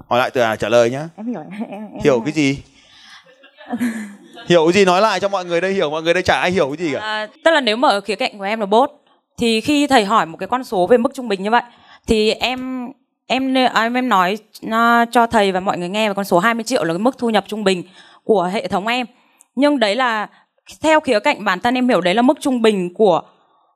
Hỏi 0.07 0.19
lại 0.19 0.31
từ 0.31 0.41
à 0.41 0.55
trả 0.55 0.69
lời 0.69 0.89
nhá 0.89 1.09
Em 1.17 1.25
hiểu 1.27 1.41
em, 1.51 1.63
em, 1.69 1.81
em 1.93 2.01
Hiểu 2.03 2.19
cái 2.25 2.31
gì? 2.33 2.59
hiểu 4.47 4.65
cái 4.65 4.73
gì 4.73 4.85
nói 4.85 5.01
lại 5.01 5.19
cho 5.19 5.29
mọi 5.29 5.45
người 5.45 5.61
đây 5.61 5.73
hiểu 5.73 5.89
Mọi 5.89 6.01
người 6.03 6.13
đây 6.13 6.23
chả 6.23 6.39
ai 6.39 6.51
hiểu 6.51 6.67
cái 6.67 6.87
gì 6.87 6.93
cả 6.93 6.99
À, 6.99 7.27
tức 7.45 7.51
là 7.51 7.61
nếu 7.61 7.75
mà 7.77 7.87
ở 7.87 8.01
khía 8.01 8.15
cạnh 8.15 8.37
của 8.37 8.43
em 8.43 8.59
là 8.59 8.65
bốt 8.65 8.91
thì 9.37 9.61
khi 9.61 9.87
thầy 9.87 10.05
hỏi 10.05 10.25
một 10.25 10.37
cái 10.37 10.47
con 10.47 10.63
số 10.63 10.87
về 10.87 10.97
mức 10.97 11.09
trung 11.13 11.27
bình 11.27 11.43
như 11.43 11.51
vậy 11.51 11.61
thì 12.07 12.31
em 12.31 12.87
em 13.27 13.57
à, 13.57 13.81
em 13.81 13.93
em 13.93 14.09
nói 14.09 14.37
à, 14.71 15.05
cho 15.11 15.27
thầy 15.27 15.51
và 15.51 15.59
mọi 15.59 15.77
người 15.77 15.89
nghe 15.89 16.07
về 16.07 16.13
con 16.13 16.25
số 16.25 16.39
20 16.39 16.63
triệu 16.63 16.83
là 16.83 16.93
cái 16.93 16.99
mức 16.99 17.17
thu 17.17 17.29
nhập 17.29 17.43
trung 17.47 17.63
bình 17.63 17.83
của 18.23 18.43
hệ 18.53 18.67
thống 18.67 18.87
em. 18.87 19.05
Nhưng 19.55 19.79
đấy 19.79 19.95
là 19.95 20.27
theo 20.81 20.99
khía 20.99 21.19
cạnh 21.19 21.43
bản 21.45 21.59
thân 21.59 21.73
em 21.75 21.89
hiểu 21.89 22.01
đấy 22.01 22.13
là 22.13 22.21
mức 22.21 22.37
trung 22.41 22.61
bình 22.61 22.93
của 22.93 23.21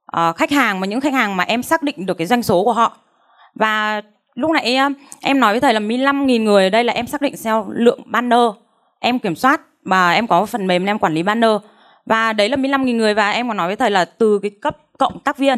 à, 0.05 0.31
khách 0.31 0.51
hàng 0.51 0.79
mà 0.79 0.87
những 0.87 1.01
khách 1.01 1.13
hàng 1.13 1.35
mà 1.37 1.43
em 1.43 1.63
xác 1.63 1.83
định 1.83 2.05
được 2.05 2.17
cái 2.17 2.27
doanh 2.27 2.43
số 2.43 2.63
của 2.63 2.73
họ. 2.73 2.97
Và 3.55 4.01
lúc 4.35 4.51
nãy 4.51 4.63
em, 4.63 4.93
em 5.21 5.39
nói 5.39 5.53
với 5.53 5.61
thầy 5.61 5.73
là 5.73 5.79
15.000 5.79 6.43
người 6.43 6.63
ở 6.63 6.69
đây 6.69 6.83
là 6.83 6.93
em 6.93 7.07
xác 7.07 7.21
định 7.21 7.33
theo 7.43 7.65
lượng 7.69 7.99
banner. 8.05 8.49
Em 8.99 9.19
kiểm 9.19 9.35
soát 9.35 9.61
và 9.83 10.11
em 10.11 10.27
có 10.27 10.45
phần 10.45 10.67
mềm 10.67 10.85
em 10.85 10.99
quản 10.99 11.13
lý 11.13 11.23
banner. 11.23 11.51
Và 12.05 12.33
đấy 12.33 12.49
là 12.49 12.57
15.000 12.57 12.95
người 12.95 13.13
và 13.13 13.31
em 13.31 13.47
còn 13.47 13.57
nói 13.57 13.67
với 13.67 13.75
thầy 13.75 13.91
là 13.91 14.05
từ 14.05 14.39
cái 14.39 14.51
cấp 14.61 14.77
cộng 14.97 15.19
tác 15.19 15.37
viên. 15.37 15.57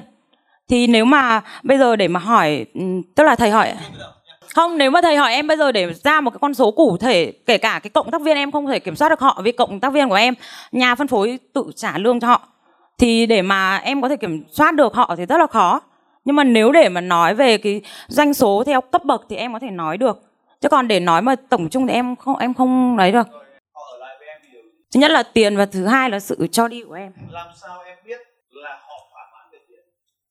Thì 0.69 0.87
nếu 0.87 1.05
mà 1.05 1.41
bây 1.63 1.77
giờ 1.77 1.95
để 1.95 2.07
mà 2.07 2.19
hỏi 2.19 2.65
ừ, 2.73 2.81
tức 3.15 3.23
là 3.23 3.35
thầy 3.35 3.49
hỏi 3.49 3.73
không 4.55 4.77
nếu 4.77 4.91
mà 4.91 5.01
thầy 5.01 5.15
hỏi 5.15 5.33
em 5.33 5.47
bây 5.47 5.57
giờ 5.57 5.71
để 5.71 5.93
ra 6.03 6.21
một 6.21 6.31
cái 6.31 6.37
con 6.41 6.53
số 6.53 6.71
cụ 6.71 6.97
thể 6.97 7.31
kể 7.45 7.57
cả 7.57 7.79
cái 7.83 7.89
cộng 7.89 8.11
tác 8.11 8.21
viên 8.21 8.37
em 8.37 8.51
không 8.51 8.67
thể 8.67 8.79
kiểm 8.79 8.95
soát 8.95 9.09
được 9.09 9.19
họ 9.19 9.41
vì 9.43 9.51
cộng 9.51 9.79
tác 9.79 9.93
viên 9.93 10.09
của 10.09 10.15
em 10.15 10.33
nhà 10.71 10.95
phân 10.95 11.07
phối 11.07 11.39
tự 11.53 11.63
trả 11.75 11.97
lương 11.97 12.19
cho 12.19 12.27
họ. 12.27 12.47
Thì 12.97 13.25
để 13.25 13.41
mà 13.41 13.77
em 13.77 14.01
có 14.01 14.09
thể 14.09 14.15
kiểm 14.15 14.43
soát 14.51 14.75
được 14.75 14.93
họ 14.93 15.15
thì 15.17 15.25
rất 15.25 15.37
là 15.37 15.47
khó 15.47 15.81
nhưng 16.25 16.35
mà 16.35 16.43
nếu 16.43 16.71
để 16.71 16.89
mà 16.89 17.01
nói 17.01 17.35
về 17.35 17.57
cái 17.57 17.81
doanh 18.07 18.33
số 18.33 18.63
theo 18.65 18.81
cấp 18.81 19.03
bậc 19.05 19.25
thì 19.29 19.35
em 19.35 19.53
có 19.53 19.59
thể 19.59 19.69
nói 19.69 19.97
được. 19.97 20.21
Chứ 20.61 20.69
còn 20.69 20.87
để 20.87 20.99
nói 20.99 21.21
mà 21.21 21.35
tổng 21.49 21.69
chung 21.69 21.87
thì 21.87 21.93
em 21.93 22.15
không 22.15 22.37
em 22.37 22.53
không 22.53 22.97
lấy 22.97 23.11
được. 23.11 23.27
Thứ 24.93 24.99
nhất 24.99 25.11
là 25.11 25.23
tiền 25.23 25.57
và 25.57 25.65
thứ 25.65 25.85
hai 25.85 26.09
là 26.09 26.19
sự 26.19 26.47
cho 26.51 26.67
đi 26.67 26.83
của 26.83 26.93
em. 26.93 27.11
Làm 27.31 27.47
sao 27.61 27.83
em 27.85 27.97
biết 28.05 28.19
là 28.51 28.69
họ 28.87 29.07
thỏa 29.11 29.23
mãn 29.33 29.49
về 29.51 29.59
tiền? 29.67 29.79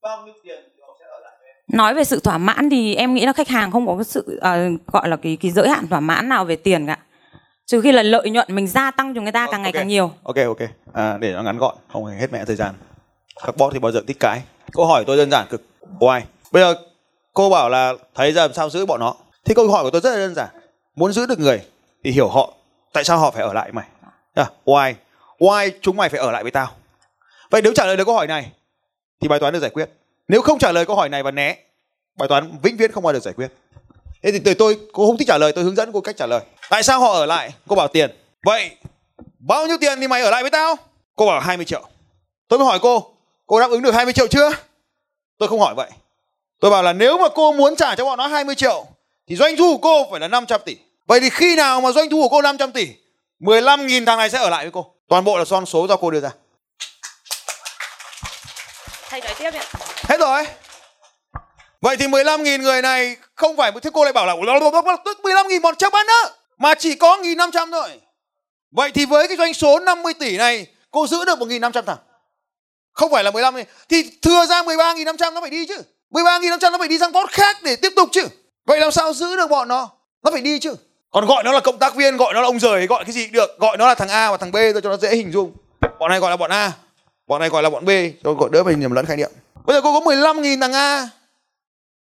Bao 0.02 0.24
nhiêu 0.24 0.34
tiền 0.44 0.58
thì 0.76 0.82
họ 0.86 0.96
sẽ 1.00 1.04
ở 1.10 1.20
lại 1.20 1.32
với 1.40 1.48
em? 1.48 1.56
Nói 1.78 1.94
về 1.94 2.04
sự 2.04 2.20
thỏa 2.20 2.38
mãn 2.38 2.70
thì 2.70 2.94
em 2.94 3.14
nghĩ 3.14 3.26
là 3.26 3.32
khách 3.32 3.48
hàng 3.48 3.70
không 3.70 3.86
có 3.86 3.94
cái 3.96 4.04
sự 4.04 4.38
ờ, 4.40 4.68
gọi 4.92 5.08
là 5.08 5.16
cái 5.16 5.36
cái 5.40 5.50
giới 5.50 5.68
hạn 5.68 5.88
thỏa 5.88 6.00
mãn 6.00 6.28
nào 6.28 6.44
về 6.44 6.56
tiền 6.56 6.86
cả. 6.86 6.98
Trừ 7.66 7.80
khi 7.80 7.92
là 7.92 8.02
lợi 8.02 8.30
nhuận 8.30 8.46
mình 8.54 8.66
gia 8.66 8.90
tăng 8.90 9.14
cho 9.14 9.20
người 9.20 9.32
ta 9.32 9.46
càng 9.50 9.62
ngày 9.62 9.72
càng 9.72 9.88
nhiều. 9.88 10.10
Ok 10.22 10.36
ok. 10.46 10.68
À, 10.92 11.18
Để 11.20 11.32
nó 11.32 11.42
ngắn 11.42 11.58
gọn 11.58 11.74
Không 11.92 12.04
hết 12.04 12.32
mẹ 12.32 12.44
thời 12.44 12.56
gian. 12.56 12.74
Các 13.46 13.56
bot 13.56 13.72
thì 13.72 13.78
bao 13.78 13.92
giờ 13.92 14.00
thích 14.06 14.16
cái 14.20 14.42
Câu 14.74 14.86
hỏi 14.86 15.04
tôi 15.06 15.16
đơn 15.16 15.30
giản 15.30 15.46
cực. 15.50 15.62
Why 15.98 16.20
Bây 16.52 16.62
giờ 16.62 16.74
cô 17.34 17.50
bảo 17.50 17.68
là 17.68 17.92
thấy 18.14 18.32
ra 18.32 18.42
làm 18.42 18.52
sao 18.54 18.70
giữ 18.70 18.86
bọn 18.86 19.00
nó. 19.00 19.14
Thì 19.44 19.54
câu 19.54 19.70
hỏi 19.70 19.82
của 19.82 19.90
tôi 19.90 20.00
rất 20.00 20.10
là 20.10 20.16
đơn 20.16 20.34
giản. 20.34 20.48
Muốn 20.96 21.12
giữ 21.12 21.26
được 21.26 21.38
người 21.38 21.62
Thì 22.04 22.10
hiểu 22.10 22.28
họ 22.28 22.52
Tại 22.92 23.04
sao 23.04 23.18
họ 23.18 23.30
phải 23.30 23.42
ở 23.42 23.52
lại 23.52 23.72
mày? 23.72 23.84
À, 24.34 24.50
Why? 24.64 24.94
Why 25.38 25.70
chúng 25.80 25.96
mày 25.96 26.08
phải 26.08 26.20
ở 26.20 26.30
lại 26.30 26.42
với 26.42 26.52
tao? 26.52 26.70
Vậy 27.50 27.62
nếu 27.62 27.72
trả 27.74 27.86
lời 27.86 27.96
được 27.96 28.04
câu 28.04 28.14
hỏi 28.14 28.26
này 28.26 28.52
Thì 29.20 29.28
bài 29.28 29.40
toán 29.40 29.52
được 29.52 29.58
giải 29.58 29.70
quyết. 29.70 29.90
Nếu 30.28 30.42
không 30.42 30.58
trả 30.58 30.72
lời 30.72 30.86
câu 30.86 30.96
hỏi 30.96 31.08
này 31.08 31.22
và 31.22 31.30
né 31.30 31.56
Bài 32.18 32.28
toán 32.28 32.58
vĩnh 32.62 32.76
viễn 32.76 32.92
không 32.92 33.02
bao 33.02 33.12
giờ 33.12 33.18
giải 33.18 33.34
quyết. 33.34 33.48
Thế 34.22 34.32
thì 34.32 34.38
tôi, 34.38 34.54
tôi 34.54 34.78
cô 34.92 35.06
không 35.06 35.16
thích 35.16 35.28
trả 35.28 35.38
lời 35.38 35.52
tôi 35.52 35.64
hướng 35.64 35.76
dẫn 35.76 35.92
cô 35.92 36.00
cách 36.00 36.16
trả 36.16 36.26
lời. 36.26 36.40
Tại 36.70 36.82
sao 36.82 37.00
họ 37.00 37.12
ở 37.12 37.26
lại? 37.26 37.50
Cô 37.68 37.76
bảo 37.76 37.88
tiền. 37.88 38.10
Vậy 38.44 38.70
bao 39.38 39.66
nhiêu 39.66 39.76
tiền 39.80 40.00
thì 40.00 40.08
mày 40.08 40.22
ở 40.22 40.30
lại 40.30 40.42
với 40.42 40.50
tao? 40.50 40.76
Cô 41.16 41.26
bảo 41.26 41.40
20 41.40 41.64
triệu. 41.64 41.82
Tôi 42.48 42.58
mới 42.58 42.66
hỏi 42.66 42.78
cô 42.82 43.13
Cô 43.46 43.60
đáp 43.60 43.70
ứng 43.70 43.82
được 43.82 43.94
20 43.94 44.12
triệu 44.12 44.26
chưa? 44.26 44.50
Tôi 45.38 45.48
không 45.48 45.60
hỏi 45.60 45.74
vậy. 45.74 45.90
Tôi 46.60 46.70
bảo 46.70 46.82
là 46.82 46.92
nếu 46.92 47.18
mà 47.18 47.28
cô 47.34 47.52
muốn 47.52 47.76
trả 47.76 47.94
cho 47.94 48.04
bọn 48.04 48.18
nó 48.18 48.26
20 48.26 48.54
triệu 48.54 48.86
Thì 49.26 49.36
doanh 49.36 49.56
thu 49.56 49.76
của 49.76 49.82
cô 49.82 50.10
phải 50.10 50.20
là 50.20 50.28
500 50.28 50.60
tỷ. 50.64 50.76
Vậy 51.06 51.20
thì 51.20 51.30
khi 51.30 51.56
nào 51.56 51.80
mà 51.80 51.92
doanh 51.92 52.10
thu 52.10 52.22
của 52.22 52.28
cô 52.28 52.42
500 52.42 52.72
tỷ 52.72 52.88
15.000 53.40 54.06
thằng 54.06 54.18
này 54.18 54.30
sẽ 54.30 54.38
ở 54.38 54.50
lại 54.50 54.64
với 54.64 54.72
cô. 54.72 54.94
Toàn 55.08 55.24
bộ 55.24 55.38
là 55.38 55.44
con 55.50 55.66
số 55.66 55.86
do 55.88 55.96
cô 55.96 56.10
đưa 56.10 56.20
ra. 56.20 56.30
Thầy 59.08 59.20
nói 59.20 59.34
tiếp 59.38 59.50
ạ. 59.54 59.64
Hết 60.08 60.20
rồi. 60.20 60.44
Vậy 61.80 61.96
thì 61.96 62.06
15.000 62.06 62.62
người 62.62 62.82
này 62.82 63.16
không 63.34 63.56
phải 63.56 63.72
thế 63.82 63.90
cô 63.92 64.04
lại 64.04 64.12
bảo 64.12 64.26
là 64.26 64.34
15.000 64.34 65.60
bọn 65.60 65.76
chấp 65.76 65.92
bán 65.92 66.06
nữa 66.06 66.30
mà 66.58 66.74
chỉ 66.74 66.94
có 66.94 67.16
1.500 67.16 67.70
thôi. 67.70 68.00
Vậy 68.70 68.90
thì 68.90 69.06
với 69.06 69.28
cái 69.28 69.36
doanh 69.36 69.54
số 69.54 69.78
50 69.78 70.14
tỷ 70.14 70.36
này 70.36 70.66
cô 70.90 71.06
giữ 71.06 71.24
được 71.24 71.38
1.500 71.38 71.82
thằng. 71.82 71.96
Không 72.94 73.10
phải 73.10 73.24
là 73.24 73.30
15 73.30 73.54
này. 73.54 73.66
Thì 73.88 74.10
thừa 74.22 74.46
ra 74.46 74.62
13.500 74.62 75.32
nó 75.32 75.40
phải 75.40 75.50
đi 75.50 75.66
chứ. 75.66 75.82
13.500 76.10 76.72
nó 76.72 76.78
phải 76.78 76.88
đi 76.88 76.98
sang 76.98 77.12
post 77.12 77.30
khác 77.30 77.56
để 77.62 77.76
tiếp 77.76 77.92
tục 77.96 78.08
chứ. 78.12 78.26
Vậy 78.66 78.80
làm 78.80 78.90
sao 78.90 79.12
giữ 79.12 79.36
được 79.36 79.50
bọn 79.50 79.68
nó? 79.68 79.90
Nó 80.22 80.30
phải 80.30 80.40
đi 80.40 80.58
chứ. 80.58 80.74
Còn 81.10 81.26
gọi 81.26 81.44
nó 81.44 81.52
là 81.52 81.60
cộng 81.60 81.78
tác 81.78 81.94
viên, 81.94 82.16
gọi 82.16 82.34
nó 82.34 82.40
là 82.40 82.46
ông 82.46 82.60
rời, 82.60 82.86
gọi 82.86 83.04
cái 83.04 83.12
gì 83.12 83.28
được. 83.28 83.58
Gọi 83.58 83.76
nó 83.76 83.86
là 83.86 83.94
thằng 83.94 84.08
A 84.08 84.30
và 84.30 84.36
thằng 84.36 84.52
B 84.52 84.56
rồi 84.56 84.80
cho 84.82 84.88
nó 84.88 84.96
dễ 84.96 85.16
hình 85.16 85.32
dung. 85.32 85.52
Bọn 85.98 86.10
này 86.10 86.20
gọi 86.20 86.30
là 86.30 86.36
bọn 86.36 86.50
A, 86.50 86.72
bọn 87.26 87.40
này 87.40 87.48
gọi 87.48 87.62
là 87.62 87.70
bọn 87.70 87.84
B 87.84 87.90
cho 88.24 88.32
gọi 88.32 88.48
đỡ 88.52 88.62
mình 88.62 88.80
nhầm 88.80 88.92
lẫn 88.92 89.06
khái 89.06 89.16
niệm. 89.16 89.30
Bây 89.66 89.76
giờ 89.76 89.80
cô 89.80 90.00
có 90.00 90.10
15.000 90.12 90.60
thằng 90.60 90.72
A 90.72 91.08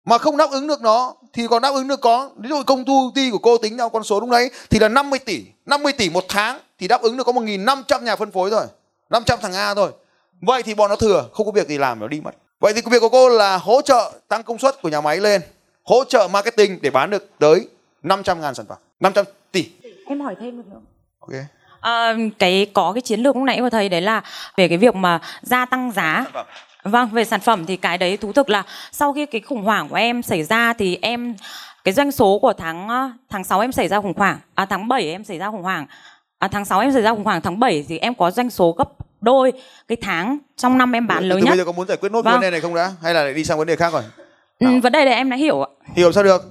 mà 0.05 0.17
không 0.17 0.37
đáp 0.37 0.51
ứng 0.51 0.67
được 0.67 0.81
nó 0.81 1.13
thì 1.33 1.47
còn 1.47 1.61
đáp 1.61 1.69
ứng 1.73 1.87
được 1.87 2.01
có 2.01 2.29
ví 2.37 2.49
dụ 2.49 2.63
công 2.63 2.85
thu 2.85 3.11
ty 3.15 3.31
của 3.31 3.37
cô 3.37 3.57
tính 3.57 3.77
theo 3.77 3.89
con 3.89 4.03
số 4.03 4.19
lúc 4.19 4.29
đấy 4.29 4.51
thì 4.69 4.79
là 4.79 4.87
50 4.87 5.19
tỷ 5.19 5.45
50 5.65 5.93
tỷ 5.93 6.09
một 6.09 6.23
tháng 6.29 6.59
thì 6.79 6.87
đáp 6.87 7.01
ứng 7.01 7.17
được 7.17 7.23
có 7.23 7.31
1.500 7.31 8.03
nhà 8.03 8.15
phân 8.15 8.31
phối 8.31 8.49
rồi 8.49 8.65
500 9.09 9.39
thằng 9.41 9.53
A 9.53 9.73
thôi 9.73 9.91
vậy 10.41 10.63
thì 10.63 10.73
bọn 10.73 10.89
nó 10.89 10.95
thừa 10.95 11.29
không 11.33 11.45
có 11.45 11.51
việc 11.51 11.67
gì 11.67 11.77
làm 11.77 11.99
nó 11.99 12.07
đi 12.07 12.21
mất. 12.21 12.31
Vậy 12.59 12.73
thì 12.73 12.81
việc 12.91 12.99
của 12.99 13.09
cô 13.09 13.29
là 13.29 13.57
hỗ 13.57 13.81
trợ 13.81 14.11
tăng 14.27 14.43
công 14.43 14.57
suất 14.57 14.81
của 14.81 14.89
nhà 14.89 15.01
máy 15.01 15.17
lên 15.17 15.41
hỗ 15.83 16.03
trợ 16.03 16.27
marketing 16.31 16.79
để 16.81 16.89
bán 16.89 17.09
được 17.09 17.29
tới 17.39 17.67
500 18.03 18.41
ngàn 18.41 18.55
sản 18.55 18.65
phẩm. 18.69 18.77
500 18.99 19.25
tỷ. 19.51 19.69
Em 20.07 20.21
hỏi 20.21 20.35
thêm 20.39 20.57
được 20.57 20.63
không? 20.73 20.85
Ok. 21.19 21.31
À, 21.81 22.15
cái 22.39 22.67
có 22.73 22.91
cái 22.93 23.01
chiến 23.01 23.19
lược 23.19 23.35
lúc 23.35 23.45
nãy 23.45 23.57
của 23.59 23.69
thầy 23.69 23.89
đấy 23.89 24.01
là 24.01 24.21
về 24.57 24.67
cái 24.67 24.77
việc 24.77 24.95
mà 24.95 25.19
gia 25.41 25.65
tăng 25.65 25.91
giá. 25.91 26.25
Vâng 26.83 27.09
về 27.09 27.23
sản 27.23 27.39
phẩm 27.39 27.65
thì 27.65 27.77
cái 27.77 27.97
đấy 27.97 28.17
thú 28.17 28.33
thực 28.33 28.49
là 28.49 28.63
sau 28.91 29.13
khi 29.13 29.25
cái 29.25 29.41
khủng 29.41 29.63
hoảng 29.63 29.89
của 29.89 29.95
em 29.95 30.23
xảy 30.23 30.43
ra 30.43 30.73
thì 30.73 30.99
em 31.01 31.35
cái 31.83 31.93
doanh 31.93 32.11
số 32.11 32.39
của 32.39 32.53
tháng 32.53 32.87
ờ, 32.87 33.11
tháng 33.29 33.43
6 33.43 33.59
em 33.59 33.71
xảy 33.71 33.87
ra 33.87 34.01
khủng 34.01 34.13
hoảng. 34.17 34.39
À 34.55 34.65
tháng 34.65 34.87
7 34.87 35.11
em 35.11 35.23
xảy 35.23 35.37
ra 35.37 35.51
khủng 35.51 35.63
hoảng. 35.63 35.85
À, 36.39 36.47
tháng 36.47 36.65
6 36.65 36.79
em 36.79 36.91
xảy 36.91 37.01
ra 37.01 37.13
khủng 37.13 37.23
hoảng 37.23 37.41
tháng 37.41 37.59
7 37.59 37.85
thì 37.87 37.97
em 37.97 38.15
có 38.15 38.31
doanh 38.31 38.49
số 38.49 38.75
gấp 38.77 38.89
đôi 39.21 39.53
cái 39.87 39.97
tháng 40.01 40.37
trong 40.57 40.77
năm 40.77 40.91
em 40.95 41.07
bán 41.07 41.23
lớn 41.23 41.37
từ 41.39 41.45
nhất 41.45 41.49
bây 41.51 41.57
giờ 41.57 41.65
có 41.65 41.71
muốn 41.71 41.87
giải 41.87 41.97
quyết 41.97 42.11
nốt 42.11 42.21
Vâng. 42.21 42.33
vấn 42.33 42.41
đề 42.41 42.51
này 42.51 42.61
không 42.61 42.75
đã 42.75 42.91
hay 43.03 43.13
là 43.13 43.23
lại 43.23 43.33
đi 43.33 43.43
sang 43.43 43.57
vấn 43.57 43.67
đề 43.67 43.75
khác 43.75 43.93
rồi 43.93 44.03
ừ, 44.59 44.67
vấn 44.83 44.91
đề 44.91 45.05
này 45.05 45.13
em 45.13 45.29
đã 45.29 45.35
hiểu 45.35 45.61
ạ 45.61 45.67
hiểu 45.95 46.11
sao 46.11 46.23
được 46.23 46.41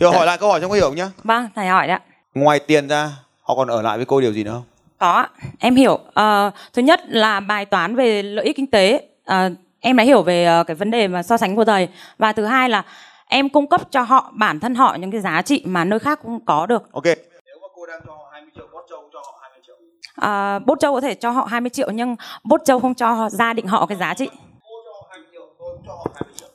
hiểu 0.00 0.10
Dạ. 0.12 0.16
hỏi 0.18 0.26
lại 0.26 0.38
câu 0.38 0.48
hỏi 0.50 0.60
trong 0.60 0.70
có 0.70 0.74
hiểu 0.74 0.84
không 0.86 0.96
nhá 0.96 1.10
vâng 1.24 1.48
thầy 1.54 1.66
hỏi 1.66 1.86
đấy 1.86 1.98
ngoài 2.34 2.60
tiền 2.60 2.88
ra 2.88 3.10
họ 3.42 3.54
còn 3.54 3.68
ở 3.68 3.82
lại 3.82 3.96
với 3.96 4.06
cô 4.06 4.20
điều 4.20 4.32
gì 4.32 4.44
nữa 4.44 4.50
không 4.52 4.64
Có, 4.98 5.12
ạ. 5.12 5.28
em 5.58 5.76
hiểu. 5.76 5.98
Ờ, 6.14 6.50
thứ 6.72 6.82
nhất 6.82 7.00
là 7.08 7.40
bài 7.40 7.64
toán 7.64 7.96
về 7.96 8.22
lợi 8.22 8.44
ích 8.44 8.56
kinh 8.56 8.66
tế. 8.66 9.02
Ờ, 9.24 9.50
em 9.80 9.96
đã 9.96 10.04
hiểu 10.04 10.22
về 10.22 10.44
ờ, 10.44 10.64
cái 10.64 10.74
vấn 10.74 10.90
đề 10.90 11.08
mà 11.08 11.22
so 11.22 11.36
sánh 11.36 11.56
của 11.56 11.64
thầy. 11.64 11.88
Và 12.18 12.32
thứ 12.32 12.44
hai 12.44 12.68
là 12.68 12.82
em 13.28 13.48
cung 13.48 13.66
cấp 13.68 13.80
cho 13.90 14.02
họ 14.02 14.32
bản 14.34 14.60
thân 14.60 14.74
họ 14.74 14.94
những 15.00 15.10
cái 15.10 15.20
giá 15.20 15.42
trị 15.42 15.62
mà 15.66 15.84
nơi 15.84 15.98
khác 15.98 16.18
cũng 16.22 16.44
có 16.44 16.66
được. 16.66 16.92
ok 16.92 17.04
nếu 17.04 17.58
mà 17.62 17.68
cô 17.76 17.86
đang 17.86 18.00
cho 18.06 18.12
họ 18.12 18.28
20 18.32 18.50
triệu 18.56 18.66
bót 18.72 18.84
châu 18.90 19.10
cho 19.12 19.18
họ 19.18 19.38
20 19.42 19.60
triệu 19.66 19.76
À, 20.20 20.58
bốt 20.58 20.80
châu 20.80 20.94
có 20.94 21.00
thể 21.00 21.14
cho 21.14 21.30
họ 21.30 21.44
20 21.44 21.70
triệu 21.70 21.90
nhưng 21.90 22.16
bốt 22.44 22.60
châu 22.64 22.80
không 22.80 22.94
cho 22.94 23.12
họ, 23.12 23.30
gia 23.30 23.52
đình 23.52 23.66
họ 23.66 23.86
cái 23.86 23.98
giá 23.98 24.14
trị. 24.14 24.28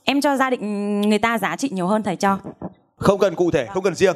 Em 0.03 0.21
cho 0.21 0.35
gia 0.37 0.49
đình 0.49 1.01
người 1.01 1.19
ta 1.19 1.37
giá 1.37 1.55
trị 1.55 1.69
nhiều 1.73 1.87
hơn 1.87 2.03
thầy 2.03 2.15
cho. 2.15 2.37
không 2.97 3.19
cần 3.19 3.35
cụ 3.35 3.51
thể 3.51 3.65
không 3.73 3.83
cần 3.83 3.95
riêng 3.95 4.15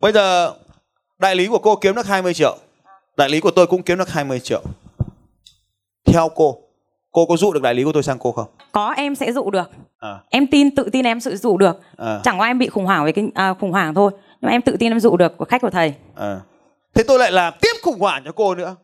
bây 0.00 0.12
giờ 0.12 0.52
đại 1.18 1.36
lý 1.36 1.46
của 1.46 1.58
cô 1.58 1.76
kiếm 1.76 1.94
được 1.94 2.06
20 2.06 2.34
triệu 2.34 2.56
đại 3.16 3.28
lý 3.28 3.40
của 3.40 3.50
tôi 3.50 3.66
cũng 3.66 3.82
kiếm 3.82 3.98
được 3.98 4.08
20 4.08 4.40
triệu 4.40 4.62
theo 6.06 6.28
cô 6.34 6.58
cô 7.12 7.26
có 7.26 7.36
dụ 7.36 7.52
được 7.52 7.62
đại 7.62 7.74
lý 7.74 7.84
của 7.84 7.92
tôi 7.92 8.02
sang 8.02 8.18
cô 8.18 8.32
không 8.32 8.46
Có 8.72 8.90
em 8.96 9.14
sẽ 9.14 9.32
dụ 9.32 9.50
được. 9.50 9.70
à, 9.98 10.18
Em 10.30 10.46
tin 10.46 10.74
tự 10.74 10.88
tin 10.92 11.04
em 11.04 11.20
sự 11.20 11.36
dụ 11.36 11.56
được. 11.58 11.80
à, 11.96 12.20
Chẳng 12.24 12.40
qua 12.40 12.46
em 12.46 12.58
bị 12.58 12.68
khủng 12.68 12.84
hoảng 12.86 13.04
về 13.04 13.12
cái 13.12 13.28
à, 13.34 13.54
khủng 13.60 13.72
hoảng 13.72 13.94
thôi. 13.94 14.10
Nhưng 14.12 14.46
mà 14.46 14.50
em 14.50 14.62
tự 14.62 14.76
tin 14.78 14.92
em 14.92 15.00
dụ 15.00 15.16
được 15.16 15.36
của 15.36 15.44
khách 15.44 15.62
của 15.62 15.70
thầy. 15.70 15.94
à. 16.16 16.40
Thế 16.94 17.02
tôi 17.02 17.18
lại 17.18 17.32
làm 17.32 17.54
tiếp 17.60 17.72
khủng 17.82 17.98
hoảng 18.00 18.22
cho 18.24 18.32
cô 18.32 18.54
nữa 18.54 18.76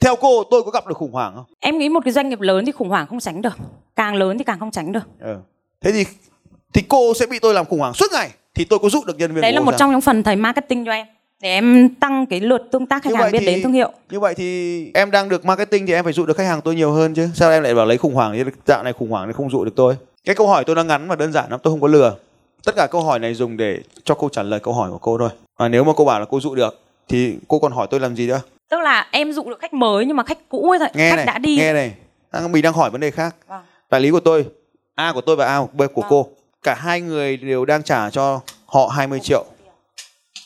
theo 0.00 0.16
cô 0.16 0.44
tôi 0.50 0.62
có 0.62 0.70
gặp 0.70 0.86
được 0.86 0.94
khủng 0.96 1.12
hoảng 1.12 1.32
không 1.36 1.44
Em 1.60 1.78
nghĩ 1.78 1.88
một 1.88 2.00
cái 2.04 2.12
doanh 2.12 2.28
nghiệp 2.28 2.40
lớn 2.40 2.64
thì 2.66 2.72
khủng 2.72 2.88
hoảng 2.88 3.06
không 3.06 3.20
tránh 3.20 3.42
được. 3.42 3.56
Càng 3.96 4.14
lớn 4.14 4.38
thì 4.38 4.44
càng 4.44 4.58
không 4.58 4.70
tránh 4.70 4.92
được. 4.92 5.02
ừ. 5.20 5.36
thế 5.80 5.92
thì 5.92 6.04
thì 6.72 6.82
cô 6.88 7.14
sẽ 7.14 7.26
bị 7.26 7.38
tôi 7.38 7.54
làm 7.54 7.66
khủng 7.66 7.78
hoảng 7.80 7.94
suốt 7.94 8.06
ngày 8.12 8.30
thì 8.54 8.64
tôi 8.64 8.78
có 8.78 8.88
dụ 8.88 9.00
được 9.06 9.18
nhân 9.18 9.32
viên 9.34 9.40
Đấy 9.42 9.52
là 9.52 9.60
một 9.60 9.72
sao? 9.72 9.78
trong 9.78 9.90
những 9.90 10.00
phần 10.00 10.22
thầy 10.22 10.36
marketing 10.36 10.84
cho 10.84 10.92
em. 10.92 11.06
Để 11.42 11.48
em 11.48 11.94
tăng 11.94 12.26
cái 12.26 12.40
lượt 12.40 12.62
tương 12.72 12.86
tác 12.86 13.02
khách 13.02 13.10
Như 13.10 13.16
hàng 13.16 13.32
biết 13.32 13.38
thì- 13.40 13.46
đến 13.46 13.62
thương 13.62 13.72
hiệu. 13.72 13.92
như 14.10 14.20
vậy 14.20 14.34
thì 14.34 14.90
em 14.94 15.10
đang 15.10 15.28
được 15.28 15.44
marketing 15.44 15.86
thì 15.86 15.92
em 15.92 16.04
phải 16.04 16.12
dụ 16.12 16.26
được 16.26 16.36
khách 16.36 16.44
hàng 16.46 16.60
tôi 16.60 16.74
nhiều 16.74 16.92
hơn 16.92 17.14
chứ 17.14 17.28
sao 17.34 17.50
em 17.50 17.62
lại 17.62 17.74
bảo 17.74 17.86
lấy 17.86 17.98
khủng 17.98 18.14
hoảng 18.14 18.32
thì 18.32 18.50
dạo 18.66 18.82
này 18.82 18.92
khủng 18.92 19.10
hoảng 19.10 19.26
thì 19.26 19.32
không 19.32 19.50
dụ 19.50 19.64
được 19.64 19.72
tôi 19.76 19.96
cái 20.24 20.34
câu 20.34 20.48
hỏi 20.48 20.64
tôi 20.64 20.76
đang 20.76 20.86
ngắn 20.86 21.08
và 21.08 21.16
đơn 21.16 21.32
giản 21.32 21.50
lắm 21.50 21.60
tôi 21.62 21.72
không 21.72 21.80
có 21.80 21.88
lừa 21.88 22.14
tất 22.64 22.72
cả 22.76 22.86
câu 22.90 23.02
hỏi 23.02 23.18
này 23.18 23.34
dùng 23.34 23.56
để 23.56 23.78
cho 24.04 24.14
cô 24.14 24.28
trả 24.28 24.42
lời 24.42 24.60
câu 24.60 24.74
hỏi 24.74 24.90
của 24.90 24.98
cô 24.98 25.18
thôi 25.18 25.28
và 25.58 25.68
nếu 25.68 25.84
mà 25.84 25.92
cô 25.96 26.04
bảo 26.04 26.20
là 26.20 26.26
cô 26.30 26.40
dụ 26.40 26.54
được 26.54 26.80
thì 27.10 27.36
cô 27.48 27.58
còn 27.58 27.72
hỏi 27.72 27.86
tôi 27.90 28.00
làm 28.00 28.16
gì 28.16 28.26
nữa 28.26 28.40
Tức 28.70 28.80
là 28.80 29.06
em 29.10 29.32
dụ 29.32 29.42
được 29.44 29.58
khách 29.60 29.72
mới 29.74 30.04
nhưng 30.06 30.16
mà 30.16 30.22
khách 30.22 30.38
cũ 30.48 30.70
ấy 30.70 30.78
thầy, 30.78 30.90
nghe 30.94 31.10
khách 31.10 31.16
này 31.16 31.26
đã 31.26 31.38
đi. 31.38 31.56
nghe 31.56 31.72
này 31.72 31.94
đang, 32.32 32.52
mình 32.52 32.62
đang 32.62 32.72
hỏi 32.72 32.90
vấn 32.90 33.00
đề 33.00 33.10
khác 33.10 33.36
Vâng. 33.48 33.62
đại 33.90 34.00
lý 34.00 34.10
của 34.10 34.20
tôi 34.20 34.46
A 34.94 35.12
của 35.12 35.20
tôi 35.20 35.36
và 35.36 35.46
A 35.46 35.58
của 35.60 35.66
B 35.72 35.82
của 35.94 36.00
Vâng. 36.00 36.10
cô 36.10 36.26
cả 36.62 36.74
hai 36.78 37.00
người 37.00 37.36
đều 37.36 37.64
đang 37.64 37.82
trả 37.82 38.10
cho 38.10 38.40
họ 38.66 38.86
20 38.88 39.20
triệu 39.20 39.44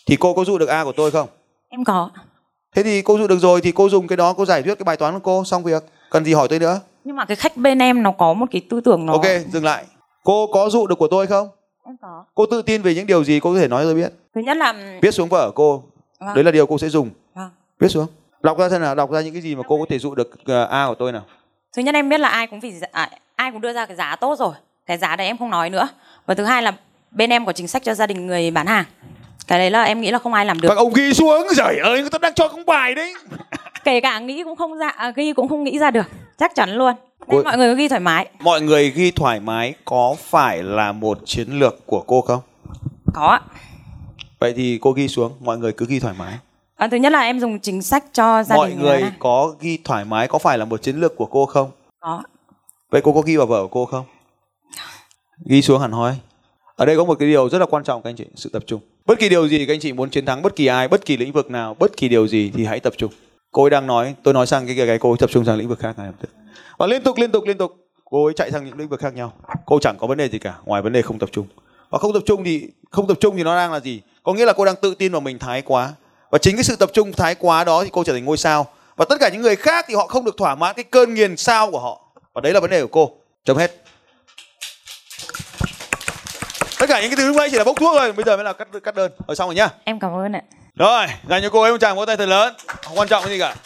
thì 0.06 0.16
cô 0.20 0.34
có 0.34 0.44
dụ 0.44 0.58
được 0.58 0.68
A 0.68 0.84
của 0.84 0.92
tôi 0.96 1.10
không 1.10 1.28
Em 1.68 1.84
có. 1.84 2.10
thế 2.76 2.82
thì 2.82 3.02
cô 3.02 3.18
dụ 3.18 3.26
được 3.26 3.38
rồi 3.38 3.60
thì 3.60 3.72
cô 3.72 3.88
dùng 3.88 4.06
cái 4.06 4.16
đó 4.16 4.32
cô 4.32 4.44
giải 4.44 4.62
quyết 4.62 4.74
cái 4.78 4.84
bài 4.84 4.96
toán 4.96 5.14
của 5.14 5.20
cô 5.22 5.44
xong 5.44 5.62
việc 5.62 5.82
cần 6.10 6.24
gì 6.24 6.32
hỏi 6.34 6.48
tôi 6.48 6.58
nữa 6.58 6.80
Nhưng 7.04 7.16
mà 7.16 7.24
cái 7.24 7.36
khách 7.36 7.56
bên 7.56 7.78
em 7.78 8.02
nó 8.02 8.12
có 8.12 8.32
một 8.34 8.46
cái 8.50 8.62
tư 8.70 8.80
tưởng 8.84 9.06
nó. 9.06 9.12
ok 9.12 9.24
dừng 9.52 9.64
lại 9.64 9.84
cô 10.24 10.46
có 10.52 10.70
dụ 10.70 10.86
được 10.86 10.98
của 10.98 11.08
tôi 11.08 11.26
không 11.26 11.48
Em 11.86 11.96
có. 12.02 12.24
cô 12.34 12.46
tự 12.46 12.62
tin 12.62 12.82
về 12.82 12.94
những 12.94 13.06
điều 13.06 13.24
gì 13.24 13.40
cô 13.40 13.52
có 13.54 13.58
thể 13.60 13.68
nói 13.68 13.82
cho 13.82 13.86
tôi 13.86 13.94
biết 13.94 14.12
Thứ 14.34 14.40
nhất 14.40 14.56
là 14.56 14.98
viết 15.02 15.10
xuống 15.10 15.28
vở 15.28 15.50
cô 15.54 15.82
Vâng. 16.24 16.34
đấy 16.34 16.44
là 16.44 16.50
điều 16.50 16.66
cô 16.66 16.78
sẽ 16.78 16.88
dùng 16.88 17.10
Vâng. 17.34 17.50
viết 17.80 17.88
xuống 17.88 18.06
đọc 18.42 18.58
ra 18.58 18.68
xem 18.68 18.80
nào 18.80 18.94
đọc 18.94 19.10
ra 19.10 19.20
những 19.20 19.32
cái 19.32 19.42
gì 19.42 19.54
mà 19.54 19.62
cô 19.68 19.78
có 19.78 19.84
thể 19.88 19.98
dụ 19.98 20.14
được 20.14 20.30
ờ, 20.44 20.64
A 20.64 20.86
của 20.88 20.94
tôi 20.94 21.12
nào 21.12 21.22
Thứ 21.76 21.82
nhất 21.82 21.94
em 21.94 22.08
biết 22.08 22.20
là 22.20 22.28
ai 22.28 22.46
cũng 22.46 22.60
vì 22.60 22.72
à, 22.92 23.10
ai 23.36 23.50
cũng 23.52 23.60
đưa 23.60 23.72
ra 23.72 23.86
cái 23.86 23.96
giá 23.96 24.16
tốt 24.16 24.38
rồi. 24.38 24.54
Cái 24.86 24.98
giá 24.98 25.16
đấy 25.16 25.26
em 25.26 25.38
không 25.38 25.50
nói 25.50 25.70
nữa. 25.70 25.88
Và 26.26 26.34
thứ 26.34 26.44
hai 26.44 26.62
là 26.62 26.72
bên 27.10 27.30
em 27.30 27.46
có 27.46 27.52
chính 27.52 27.68
sách 27.68 27.82
cho 27.84 27.94
gia 27.94 28.06
đình 28.06 28.26
người 28.26 28.50
bán 28.50 28.66
hàng. 28.66 28.84
Cái 29.46 29.58
đấy 29.58 29.70
là 29.70 29.82
em 29.82 30.00
nghĩ 30.00 30.10
là 30.10 30.18
không 30.18 30.34
ai 30.34 30.46
làm 30.46 30.60
được. 30.60 30.68
các 30.68 30.76
ông 30.78 30.92
ghi 30.92 31.14
xuống 31.14 31.46
trời 31.56 31.78
ơi 31.84 32.00
người 32.00 32.10
ta 32.10 32.18
đang 32.18 32.34
cho 32.34 32.48
công 32.48 32.64
bài 32.66 32.94
đấy 32.94 33.14
Kể 33.84 34.00
cả 34.00 34.18
nghĩ 34.18 34.44
cũng 34.44 34.56
không 34.56 34.78
ra 34.78 34.88
à, 34.88 35.10
ghi 35.16 35.32
cũng 35.32 35.48
không 35.48 35.64
nghĩ 35.64 35.78
ra 35.78 35.90
được. 35.90 36.06
Chắc 36.38 36.54
chắn 36.54 36.70
luôn. 36.70 36.94
Nên 37.26 37.38
Cô- 37.38 37.42
mọi 37.42 37.56
người 37.58 37.74
ghi 37.74 37.88
thoải 37.88 38.00
mái. 38.00 38.26
mọi 38.40 38.60
người 38.60 38.90
ghi 38.90 39.10
thoải 39.10 39.40
mái 39.40 39.74
có 39.84 40.14
phải 40.30 40.62
là 40.62 40.92
một 40.92 41.18
chiến 41.24 41.48
lược 41.58 41.86
của 41.86 42.00
cô 42.06 42.20
không 42.20 42.40
Có. 43.14 43.38
Vậy 44.44 44.52
thì 44.56 44.78
cô 44.80 44.92
ghi 44.92 45.08
xuống 45.08 45.32
mọi 45.40 45.58
người 45.58 45.72
cứ 45.72 45.86
ghi 45.86 46.00
thoải 46.00 46.14
mái. 46.18 46.38
À, 46.76 46.88
thứ 46.88 46.96
nhất 46.96 47.12
là 47.12 47.20
em 47.20 47.40
dùng 47.40 47.60
chính 47.60 47.82
sách 47.82 48.04
cho 48.12 48.42
gia 48.42 48.56
mọi 48.56 48.70
đình 48.70 48.78
người 48.80 49.00
này. 49.00 49.12
có 49.18 49.54
ghi 49.60 49.78
thoải 49.84 50.04
mái 50.04 50.28
có 50.28 50.38
phải 50.38 50.58
là 50.58 50.64
một 50.64 50.82
chiến 50.82 50.96
lược 50.96 51.16
của 51.16 51.26
cô 51.26 51.46
không? 51.46 51.70
Có. 52.00 52.22
vậy 52.90 53.00
cô 53.04 53.12
có 53.12 53.20
ghi 53.20 53.36
vào 53.36 53.46
vở 53.46 53.62
của 53.62 53.68
cô 53.68 53.84
không? 53.86 54.04
Ghi 55.46 55.62
xuống 55.62 55.80
hẳn 55.80 55.92
hoi. 55.92 56.16
Ở 56.76 56.86
đây 56.86 56.96
có 56.96 57.04
một 57.04 57.18
cái 57.18 57.28
điều 57.28 57.48
rất 57.48 57.58
là 57.58 57.66
quan 57.66 57.84
trọng 57.84 58.02
các 58.02 58.10
anh 58.10 58.16
chị 58.16 58.24
sự 58.34 58.50
tập 58.52 58.62
trung. 58.66 58.80
Bất 59.06 59.18
kỳ 59.18 59.28
điều 59.28 59.48
gì 59.48 59.66
các 59.66 59.74
anh 59.74 59.80
chị 59.80 59.92
muốn 59.92 60.10
chiến 60.10 60.26
thắng 60.26 60.42
bất 60.42 60.56
kỳ 60.56 60.66
ai 60.66 60.88
bất 60.88 61.04
kỳ 61.04 61.16
lĩnh 61.16 61.32
vực 61.32 61.50
nào 61.50 61.74
bất 61.78 61.96
kỳ 61.96 62.08
điều 62.08 62.28
gì 62.28 62.52
thì 62.54 62.64
hãy 62.64 62.80
tập 62.80 62.92
trung. 62.96 63.12
Cô 63.52 63.64
ấy 63.64 63.70
đang 63.70 63.86
nói 63.86 64.14
tôi 64.22 64.34
nói 64.34 64.46
sang 64.46 64.66
cái 64.66 64.76
cái, 64.76 64.86
cái 64.86 64.98
cô 64.98 65.10
ấy 65.10 65.18
tập 65.18 65.30
trung 65.32 65.44
sang 65.44 65.56
lĩnh 65.56 65.68
vực 65.68 65.78
khác 65.78 65.96
tức. 66.20 66.28
Và 66.78 66.86
liên 66.86 67.02
tục 67.02 67.16
liên 67.18 67.32
tục 67.32 67.44
liên 67.46 67.58
tục 67.58 67.76
cô 68.04 68.24
ấy 68.24 68.34
chạy 68.34 68.50
sang 68.50 68.64
những 68.64 68.78
lĩnh 68.78 68.88
vực 68.88 69.00
khác 69.00 69.14
nhau. 69.14 69.32
Cô 69.66 69.78
chẳng 69.78 69.96
có 69.98 70.06
vấn 70.06 70.18
đề 70.18 70.28
gì 70.28 70.38
cả 70.38 70.54
ngoài 70.64 70.82
vấn 70.82 70.92
đề 70.92 71.02
không 71.02 71.18
tập 71.18 71.28
trung 71.32 71.46
và 71.90 71.98
không 71.98 72.12
tập 72.12 72.22
trung 72.26 72.44
thì 72.44 72.68
không 72.90 73.06
tập 73.06 73.16
trung 73.20 73.36
thì 73.36 73.42
nó 73.42 73.56
đang 73.56 73.72
là 73.72 73.80
gì? 73.80 74.00
Có 74.22 74.32
nghĩa 74.32 74.44
là 74.44 74.52
cô 74.52 74.64
đang 74.64 74.76
tự 74.76 74.94
tin 74.94 75.12
vào 75.12 75.20
mình 75.20 75.38
thái 75.38 75.62
quá. 75.62 75.92
Và 76.30 76.38
chính 76.38 76.56
cái 76.56 76.64
sự 76.64 76.76
tập 76.76 76.90
trung 76.92 77.12
thái 77.12 77.34
quá 77.34 77.64
đó 77.64 77.84
thì 77.84 77.90
cô 77.92 78.04
trở 78.04 78.12
thành 78.12 78.24
ngôi 78.24 78.36
sao. 78.36 78.66
Và 78.96 79.04
tất 79.04 79.16
cả 79.20 79.28
những 79.28 79.42
người 79.42 79.56
khác 79.56 79.84
thì 79.88 79.94
họ 79.94 80.06
không 80.06 80.24
được 80.24 80.36
thỏa 80.36 80.54
mãn 80.54 80.74
cái 80.76 80.84
cơn 80.84 81.14
nghiền 81.14 81.36
sao 81.36 81.70
của 81.70 81.78
họ. 81.78 82.00
Và 82.34 82.40
đấy 82.40 82.52
là 82.52 82.60
vấn 82.60 82.70
đề 82.70 82.82
của 82.82 82.88
cô. 82.92 83.10
Chấm 83.44 83.56
hết. 83.56 83.84
Tất 86.78 86.86
cả 86.88 87.00
những 87.00 87.10
cái 87.10 87.16
thứ 87.16 87.28
lúc 87.28 87.36
nãy 87.36 87.48
chỉ 87.50 87.58
là 87.58 87.64
bốc 87.64 87.76
thuốc 87.80 87.96
thôi 87.98 88.12
bây 88.12 88.24
giờ 88.24 88.36
mới 88.36 88.44
là 88.44 88.52
cắt 88.52 88.68
cắt 88.84 88.94
đơn. 88.94 89.12
Rồi 89.28 89.36
xong 89.36 89.48
rồi 89.48 89.54
nhá. 89.54 89.68
Em 89.84 90.00
cảm 90.00 90.12
ơn 90.12 90.32
ạ. 90.32 90.42
rồi 90.74 91.06
dành 91.28 91.42
cho 91.42 91.50
cô 91.50 91.62
ấy 91.62 91.72
một 91.72 91.78
tràng 91.80 91.96
vỗ 91.96 92.06
tay 92.06 92.16
thật 92.16 92.26
lớn. 92.26 92.54
Không 92.66 92.98
quan 92.98 93.08
trọng 93.08 93.24
cái 93.24 93.32
gì 93.32 93.38
cả. 93.38 93.56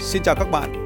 Xin 0.00 0.22
chào 0.22 0.34
các 0.34 0.50
bạn 0.50 0.85